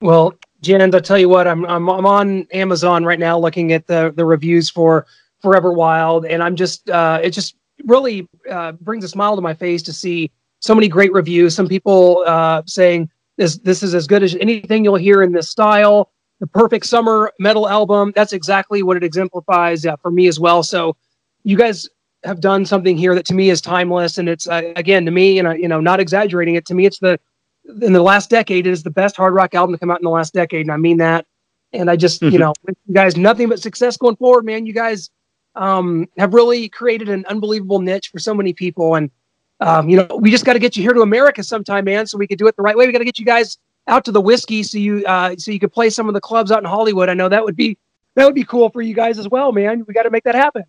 Well, 0.00 0.34
Jens, 0.60 0.94
I'll 0.94 1.00
tell 1.00 1.18
you 1.18 1.28
what, 1.28 1.46
I'm, 1.46 1.64
I'm 1.66 1.88
I'm 1.88 2.06
on 2.06 2.46
Amazon 2.52 3.04
right 3.04 3.18
now 3.18 3.38
looking 3.38 3.72
at 3.72 3.86
the 3.86 4.12
the 4.14 4.24
reviews 4.24 4.70
for 4.70 5.06
Forever 5.42 5.72
Wild, 5.72 6.26
and 6.26 6.42
I'm 6.42 6.56
just 6.56 6.88
uh, 6.90 7.20
it 7.22 7.30
just 7.30 7.56
really 7.84 8.28
uh, 8.50 8.72
brings 8.72 9.04
a 9.04 9.08
smile 9.08 9.36
to 9.36 9.42
my 9.42 9.54
face 9.54 9.82
to 9.82 9.92
see 9.92 10.30
so 10.60 10.74
many 10.74 10.88
great 10.88 11.12
reviews. 11.12 11.54
Some 11.54 11.68
people 11.68 12.24
uh, 12.26 12.62
saying 12.66 13.10
this 13.36 13.58
this 13.58 13.82
is 13.82 13.94
as 13.94 14.06
good 14.06 14.22
as 14.22 14.34
anything 14.36 14.84
you'll 14.84 14.96
hear 14.96 15.22
in 15.22 15.32
this 15.32 15.48
style. 15.48 16.10
The 16.40 16.46
perfect 16.46 16.86
summer 16.86 17.32
metal 17.40 17.68
album. 17.68 18.12
That's 18.14 18.32
exactly 18.32 18.84
what 18.84 18.96
it 18.96 19.02
exemplifies 19.02 19.84
uh, 19.84 19.96
for 19.96 20.12
me 20.12 20.28
as 20.28 20.38
well. 20.38 20.62
So, 20.62 20.96
you 21.42 21.56
guys 21.56 21.88
have 22.24 22.40
done 22.40 22.66
something 22.66 22.96
here 22.96 23.14
that 23.14 23.24
to 23.26 23.34
me 23.34 23.50
is 23.50 23.60
timeless, 23.60 24.18
and 24.18 24.28
it's 24.28 24.48
uh, 24.48 24.72
again 24.76 25.04
to 25.04 25.10
me, 25.10 25.38
and 25.38 25.60
you 25.60 25.68
know, 25.68 25.80
not 25.80 26.00
exaggerating 26.00 26.54
it. 26.54 26.66
To 26.66 26.74
me, 26.74 26.86
it's 26.86 26.98
the 26.98 27.18
in 27.82 27.92
the 27.92 28.02
last 28.02 28.30
decade, 28.30 28.66
it 28.66 28.70
is 28.70 28.82
the 28.82 28.90
best 28.90 29.16
hard 29.16 29.34
rock 29.34 29.54
album 29.54 29.74
to 29.74 29.78
come 29.78 29.90
out 29.90 30.00
in 30.00 30.04
the 30.04 30.10
last 30.10 30.32
decade, 30.32 30.62
and 30.62 30.72
I 30.72 30.76
mean 30.76 30.98
that. 30.98 31.26
And 31.72 31.90
I 31.90 31.96
just, 31.96 32.22
mm-hmm. 32.22 32.32
you 32.32 32.38
know, 32.38 32.54
you 32.66 32.94
guys, 32.94 33.16
nothing 33.16 33.50
but 33.50 33.60
success 33.60 33.98
going 33.98 34.16
forward, 34.16 34.46
man. 34.46 34.64
You 34.64 34.72
guys 34.72 35.10
um, 35.54 36.08
have 36.16 36.32
really 36.32 36.70
created 36.70 37.10
an 37.10 37.26
unbelievable 37.26 37.80
niche 37.80 38.08
for 38.08 38.18
so 38.18 38.32
many 38.32 38.52
people, 38.52 38.94
and 38.94 39.10
um, 39.60 39.88
you 39.88 39.96
know, 39.96 40.16
we 40.16 40.30
just 40.30 40.44
got 40.44 40.54
to 40.54 40.58
get 40.58 40.76
you 40.76 40.82
here 40.82 40.92
to 40.92 41.02
America 41.02 41.42
sometime, 41.42 41.84
man, 41.84 42.06
so 42.06 42.16
we 42.16 42.26
can 42.26 42.38
do 42.38 42.46
it 42.46 42.56
the 42.56 42.62
right 42.62 42.76
way. 42.76 42.86
We 42.86 42.92
got 42.92 43.00
to 43.00 43.04
get 43.04 43.18
you 43.18 43.26
guys 43.26 43.58
out 43.86 44.04
to 44.06 44.12
the 44.12 44.20
Whisky, 44.20 44.62
so 44.62 44.78
you 44.78 45.04
uh, 45.06 45.36
so 45.36 45.50
you 45.50 45.58
could 45.58 45.72
play 45.72 45.90
some 45.90 46.08
of 46.08 46.14
the 46.14 46.20
clubs 46.20 46.50
out 46.50 46.58
in 46.58 46.64
Hollywood. 46.64 47.08
I 47.08 47.14
know 47.14 47.28
that 47.28 47.44
would 47.44 47.56
be 47.56 47.76
that 48.14 48.24
would 48.24 48.34
be 48.34 48.44
cool 48.44 48.70
for 48.70 48.80
you 48.80 48.94
guys 48.94 49.18
as 49.18 49.28
well, 49.28 49.52
man. 49.52 49.84
We 49.86 49.94
got 49.94 50.04
to 50.04 50.10
make 50.10 50.24
that 50.24 50.34
happen. 50.34 50.64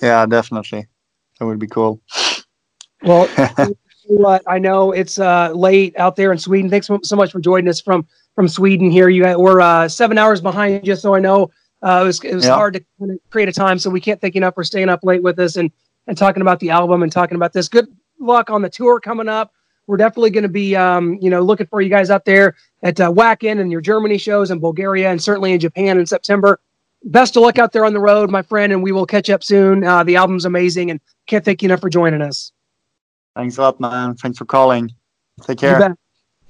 Yeah, 0.00 0.26
definitely. 0.26 0.86
That 1.38 1.46
would 1.46 1.58
be 1.58 1.66
cool. 1.66 2.00
Well, 3.02 3.28
what 4.06 4.42
I 4.46 4.58
know 4.58 4.92
it's 4.92 5.18
uh, 5.18 5.52
late 5.52 5.98
out 5.98 6.16
there 6.16 6.32
in 6.32 6.38
Sweden. 6.38 6.70
Thanks 6.70 6.86
so 6.86 7.16
much 7.16 7.32
for 7.32 7.40
joining 7.40 7.68
us 7.68 7.80
from 7.80 8.06
from 8.34 8.48
Sweden 8.48 8.90
here. 8.90 9.08
You 9.08 9.38
we're 9.38 9.60
uh, 9.60 9.88
seven 9.88 10.18
hours 10.18 10.40
behind 10.40 10.86
you, 10.86 10.96
so 10.96 11.14
I 11.14 11.20
know 11.20 11.50
uh, 11.82 12.00
it 12.02 12.06
was 12.06 12.24
it 12.24 12.34
was 12.34 12.46
yeah. 12.46 12.54
hard 12.54 12.74
to 12.74 12.84
kind 12.98 13.12
of 13.12 13.18
create 13.30 13.48
a 13.48 13.52
time. 13.52 13.78
So 13.78 13.90
we 13.90 14.00
can't 14.00 14.20
thank 14.20 14.34
you 14.34 14.40
enough 14.40 14.54
for 14.54 14.64
staying 14.64 14.88
up 14.88 15.00
late 15.02 15.22
with 15.22 15.38
us 15.38 15.56
and 15.56 15.70
and 16.06 16.16
talking 16.16 16.40
about 16.40 16.60
the 16.60 16.70
album 16.70 17.02
and 17.02 17.12
talking 17.12 17.36
about 17.36 17.52
this. 17.52 17.68
Good 17.68 17.86
luck 18.18 18.50
on 18.50 18.62
the 18.62 18.70
tour 18.70 18.98
coming 19.00 19.28
up. 19.28 19.52
We're 19.86 19.96
definitely 19.96 20.30
going 20.30 20.42
to 20.42 20.48
be 20.48 20.74
um, 20.74 21.18
you 21.20 21.30
know 21.30 21.42
looking 21.42 21.66
for 21.66 21.80
you 21.80 21.88
guys 21.88 22.10
out 22.10 22.24
there 22.24 22.56
at 22.82 23.00
uh, 23.00 23.12
Wacken 23.12 23.60
and 23.60 23.70
your 23.70 23.80
Germany 23.80 24.18
shows 24.18 24.50
in 24.50 24.58
Bulgaria 24.58 25.10
and 25.10 25.22
certainly 25.22 25.52
in 25.52 25.60
Japan 25.60 25.98
in 25.98 26.06
September 26.06 26.60
best 27.04 27.36
of 27.36 27.42
luck 27.42 27.58
out 27.58 27.72
there 27.72 27.84
on 27.84 27.92
the 27.92 28.00
road, 28.00 28.30
my 28.30 28.42
friend, 28.42 28.72
and 28.72 28.82
we 28.82 28.92
will 28.92 29.06
catch 29.06 29.30
up 29.30 29.42
soon. 29.42 29.84
Uh, 29.84 30.02
the 30.04 30.16
album's 30.16 30.44
amazing, 30.44 30.90
and 30.90 31.00
can't 31.26 31.44
thank 31.44 31.62
you 31.62 31.68
enough 31.68 31.80
for 31.80 31.90
joining 31.90 32.22
us. 32.22 32.52
Thanks 33.36 33.58
a 33.58 33.62
lot, 33.62 33.80
man. 33.80 34.14
Thanks 34.16 34.38
for 34.38 34.44
calling. 34.44 34.90
Take 35.42 35.58
care. 35.58 35.96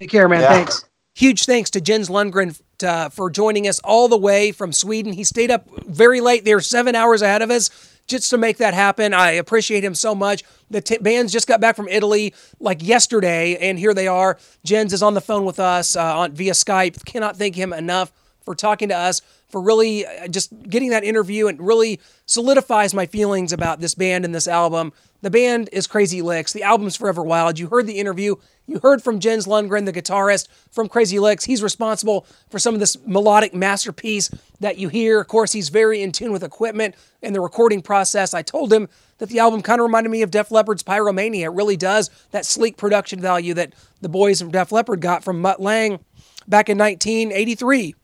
Take 0.01 0.11
care, 0.11 0.29
man. 0.29 0.41
Yeah. 0.41 0.49
Thanks. 0.49 0.85
Huge 1.15 1.47
thanks 1.47 1.71
to 1.71 1.81
Jens 1.81 2.09
Lundgren 2.09 2.61
uh, 2.83 3.09
for 3.09 3.29
joining 3.29 3.67
us 3.67 3.81
all 3.81 4.09
the 4.09 4.17
way 4.17 4.53
from 4.53 4.73
Sweden. 4.73 5.13
He 5.13 5.25
stayed 5.25 5.51
up 5.51 5.69
very 5.85 6.21
late. 6.21 6.45
They're 6.45 6.61
seven 6.61 6.95
hours 6.95 7.23
ahead 7.23 7.43
of 7.43 7.51
us 7.51 7.71
just 8.07 8.31
to 8.31 8.39
make 8.39 8.59
that 8.59 8.73
happen. 8.73 9.13
I 9.13 9.33
appreciate 9.33 9.85
him 9.85 9.95
so 9.95 10.15
much. 10.15 10.45
The 10.71 10.81
t- 10.81 10.99
bands 10.99 11.33
just 11.33 11.49
got 11.49 11.61
back 11.61 11.75
from 11.75 11.89
Italy 11.89 12.35
like 12.61 12.83
yesterday, 12.83 13.57
and 13.57 13.79
here 13.79 13.95
they 13.95 14.07
are. 14.07 14.39
Jens 14.65 14.93
is 14.93 15.03
on 15.03 15.15
the 15.15 15.21
phone 15.21 15.45
with 15.45 15.59
us 15.59 15.97
uh, 15.97 16.19
on 16.19 16.33
via 16.33 16.53
Skype. 16.53 17.05
Cannot 17.05 17.37
thank 17.37 17.57
him 17.57 17.73
enough 17.73 18.13
for 18.41 18.55
talking 18.55 18.89
to 18.89 18.97
us 18.97 19.21
for 19.49 19.61
really 19.61 20.07
uh, 20.07 20.29
just 20.29 20.53
getting 20.63 20.91
that 20.91 21.05
interview 21.05 21.47
and 21.47 21.61
really 21.61 22.01
solidifies 22.27 22.93
my 22.95 23.07
feelings 23.07 23.53
about 23.53 23.81
this 23.81 23.95
band 23.95 24.25
and 24.25 24.35
this 24.35 24.47
album. 24.47 24.93
The 25.21 25.31
band 25.31 25.69
is 25.73 25.87
Crazy 25.87 26.23
Lixx. 26.23 26.53
The 26.53 26.63
album's 26.63 26.95
Forever 26.95 27.23
Wild. 27.23 27.59
You 27.59 27.69
heard 27.69 27.87
the 27.87 27.99
interview. 27.99 28.37
You 28.67 28.79
heard 28.81 29.03
from 29.03 29.19
Jens 29.19 29.47
Lundgren, 29.47 29.85
the 29.85 29.93
guitarist 29.93 30.47
from 30.71 30.89
Crazy 30.89 31.17
Lixx. 31.17 31.47
He's 31.47 31.63
responsible 31.63 32.27
for 32.51 32.59
some 32.59 32.75
of 32.75 32.81
this 32.81 32.97
melodic 33.05 33.53
masterpiece 33.55 34.31
that 34.61 34.79
you 34.79 34.89
hear. 34.89 35.21
Of 35.21 35.27
course, 35.27 35.53
he's 35.53 35.71
very 35.71 36.03
in 36.03 36.13
tune 36.13 36.31
with 36.31 36.45
equipment 36.45 36.95
and 37.23 37.35
the 37.35 37.41
recording 37.41 37.83
process. 37.83 38.33
I 38.33 38.43
told 38.43 38.73
him 38.73 38.89
that 39.19 39.29
the 39.29 39.41
album 39.41 39.63
kind 39.63 39.81
of 39.81 39.87
reminded 39.87 40.11
me 40.11 40.23
of 40.23 40.31
Def 40.31 40.51
Leppard's 40.53 40.85
Pyromania. 40.85 41.45
It 41.45 41.49
really 41.49 41.77
does. 41.77 42.11
That 42.31 42.47
sleek 42.47 42.77
production 42.77 43.21
value 43.21 43.55
that 43.55 43.73
the 44.01 44.09
boys 44.09 44.41
from 44.41 44.53
Def 44.53 44.71
Leppard 44.71 45.01
got 45.01 45.25
from 45.25 45.41
Mutt 45.41 45.61
Lange 45.61 45.99
back 46.47 46.69
in 46.69 46.79
1983. 46.79 47.95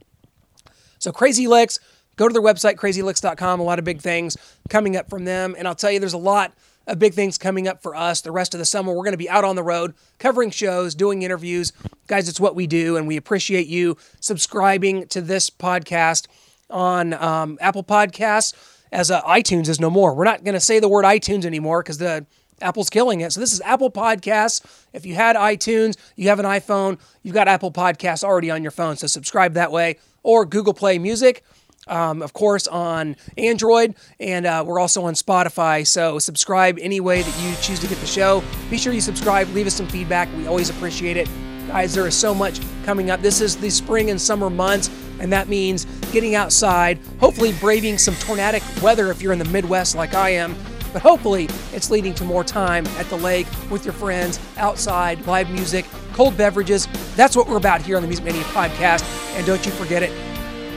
So 1.04 1.12
Crazy 1.12 1.44
Lixx, 1.44 1.78
go 2.16 2.26
to 2.26 2.32
their 2.32 2.40
website, 2.40 2.76
crazylixx.com. 2.76 3.60
A 3.60 3.62
lot 3.62 3.78
of 3.78 3.84
big 3.84 4.00
things 4.00 4.38
coming 4.70 4.96
up 4.96 5.10
from 5.10 5.26
them. 5.26 5.54
And 5.58 5.68
I'll 5.68 5.74
tell 5.74 5.90
you, 5.90 6.00
there's 6.00 6.14
a 6.14 6.18
lot 6.18 6.54
of 6.86 6.98
big 6.98 7.12
things 7.12 7.36
coming 7.36 7.68
up 7.68 7.82
for 7.82 7.94
us 7.94 8.22
the 8.22 8.32
rest 8.32 8.54
of 8.54 8.58
the 8.58 8.64
summer. 8.64 8.90
We're 8.90 9.04
going 9.04 9.12
to 9.12 9.18
be 9.18 9.28
out 9.28 9.44
on 9.44 9.54
the 9.54 9.62
road 9.62 9.92
covering 10.18 10.48
shows, 10.48 10.94
doing 10.94 11.20
interviews. 11.20 11.74
Guys, 12.06 12.26
it's 12.26 12.40
what 12.40 12.54
we 12.54 12.66
do. 12.66 12.96
And 12.96 13.06
we 13.06 13.18
appreciate 13.18 13.66
you 13.66 13.98
subscribing 14.20 15.06
to 15.08 15.20
this 15.20 15.50
podcast 15.50 16.26
on 16.70 17.12
um, 17.12 17.58
Apple 17.60 17.84
Podcasts 17.84 18.54
as 18.90 19.10
uh, 19.10 19.20
iTunes 19.24 19.68
is 19.68 19.78
no 19.78 19.90
more. 19.90 20.14
We're 20.14 20.24
not 20.24 20.42
going 20.42 20.54
to 20.54 20.60
say 20.60 20.80
the 20.80 20.88
word 20.88 21.04
iTunes 21.04 21.44
anymore 21.44 21.82
because 21.82 21.98
the 21.98 22.24
Apple's 22.60 22.90
killing 22.90 23.20
it. 23.20 23.32
So 23.32 23.40
this 23.40 23.52
is 23.52 23.60
Apple 23.62 23.90
Podcasts. 23.90 24.64
If 24.92 25.06
you 25.06 25.14
had 25.14 25.36
iTunes, 25.36 25.96
you 26.16 26.28
have 26.28 26.38
an 26.38 26.46
iPhone, 26.46 26.98
you've 27.22 27.34
got 27.34 27.48
Apple 27.48 27.72
Podcasts 27.72 28.24
already 28.24 28.50
on 28.50 28.62
your 28.62 28.70
phone. 28.70 28.96
So 28.96 29.06
subscribe 29.06 29.54
that 29.54 29.72
way 29.72 29.98
or 30.22 30.44
Google 30.44 30.74
Play 30.74 30.98
Music. 30.98 31.44
Um, 31.86 32.22
of 32.22 32.32
course, 32.32 32.66
on 32.66 33.14
Android, 33.36 33.94
and 34.18 34.46
uh, 34.46 34.64
we're 34.66 34.80
also 34.80 35.04
on 35.04 35.12
Spotify. 35.12 35.86
So, 35.86 36.18
subscribe 36.18 36.78
any 36.80 36.98
way 36.98 37.20
that 37.20 37.42
you 37.42 37.54
choose 37.60 37.78
to 37.80 37.86
get 37.86 37.98
the 37.98 38.06
show. 38.06 38.42
Be 38.70 38.78
sure 38.78 38.94
you 38.94 39.02
subscribe, 39.02 39.48
leave 39.50 39.66
us 39.66 39.74
some 39.74 39.88
feedback. 39.88 40.34
We 40.34 40.46
always 40.46 40.70
appreciate 40.70 41.18
it. 41.18 41.28
Guys, 41.66 41.94
there 41.94 42.06
is 42.06 42.16
so 42.16 42.34
much 42.34 42.58
coming 42.86 43.10
up. 43.10 43.20
This 43.20 43.42
is 43.42 43.56
the 43.58 43.68
spring 43.68 44.08
and 44.08 44.18
summer 44.18 44.48
months, 44.48 44.88
and 45.20 45.30
that 45.30 45.48
means 45.48 45.84
getting 46.10 46.34
outside, 46.34 46.98
hopefully, 47.20 47.52
braving 47.60 47.98
some 47.98 48.14
tornadic 48.14 48.62
weather 48.82 49.10
if 49.10 49.20
you're 49.20 49.34
in 49.34 49.38
the 49.38 49.44
Midwest 49.44 49.94
like 49.94 50.14
I 50.14 50.30
am. 50.30 50.56
But 50.94 51.02
hopefully, 51.02 51.48
it's 51.72 51.90
leading 51.90 52.14
to 52.14 52.24
more 52.24 52.44
time 52.44 52.86
at 52.98 53.06
the 53.06 53.16
lake 53.16 53.48
with 53.68 53.84
your 53.84 53.92
friends, 53.92 54.38
outside, 54.56 55.26
live 55.26 55.50
music, 55.50 55.84
cold 56.12 56.36
beverages. 56.36 56.86
That's 57.16 57.34
what 57.34 57.48
we're 57.48 57.56
about 57.56 57.82
here 57.82 57.96
on 57.96 58.02
the 58.02 58.06
Music 58.06 58.24
Mania 58.24 58.44
podcast. 58.44 59.02
And 59.36 59.44
don't 59.44 59.66
you 59.66 59.72
forget 59.72 60.04
it. 60.04 60.12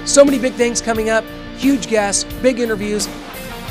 So 0.10 0.26
many 0.26 0.40
big 0.40 0.54
things 0.54 0.82
coming 0.82 1.12
up, 1.12 1.24
huge 1.58 1.88
guests, 1.88 2.24
big 2.42 2.60
interviews. 2.60 3.08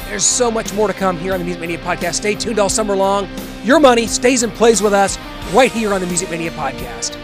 There's 0.07 0.25
so 0.25 0.49
much 0.49 0.73
more 0.73 0.87
to 0.87 0.95
come 0.95 1.19
here 1.19 1.33
on 1.33 1.41
the 1.41 1.45
Music 1.45 1.61
Mania 1.61 1.79
podcast. 1.79 2.15
Stay 2.15 2.37
tuned 2.37 2.61
all 2.61 2.69
summer 2.69 2.95
long. 2.95 3.29
Your 3.65 3.81
money 3.81 4.07
stays 4.07 4.45
and 4.45 4.53
plays 4.53 4.81
with 4.81 4.93
us 4.93 5.19
right 5.53 5.73
here 5.73 5.93
on 5.93 6.01
the 6.01 6.07
Music 6.07 6.31
Mania 6.31 6.53
podcast. 6.53 7.17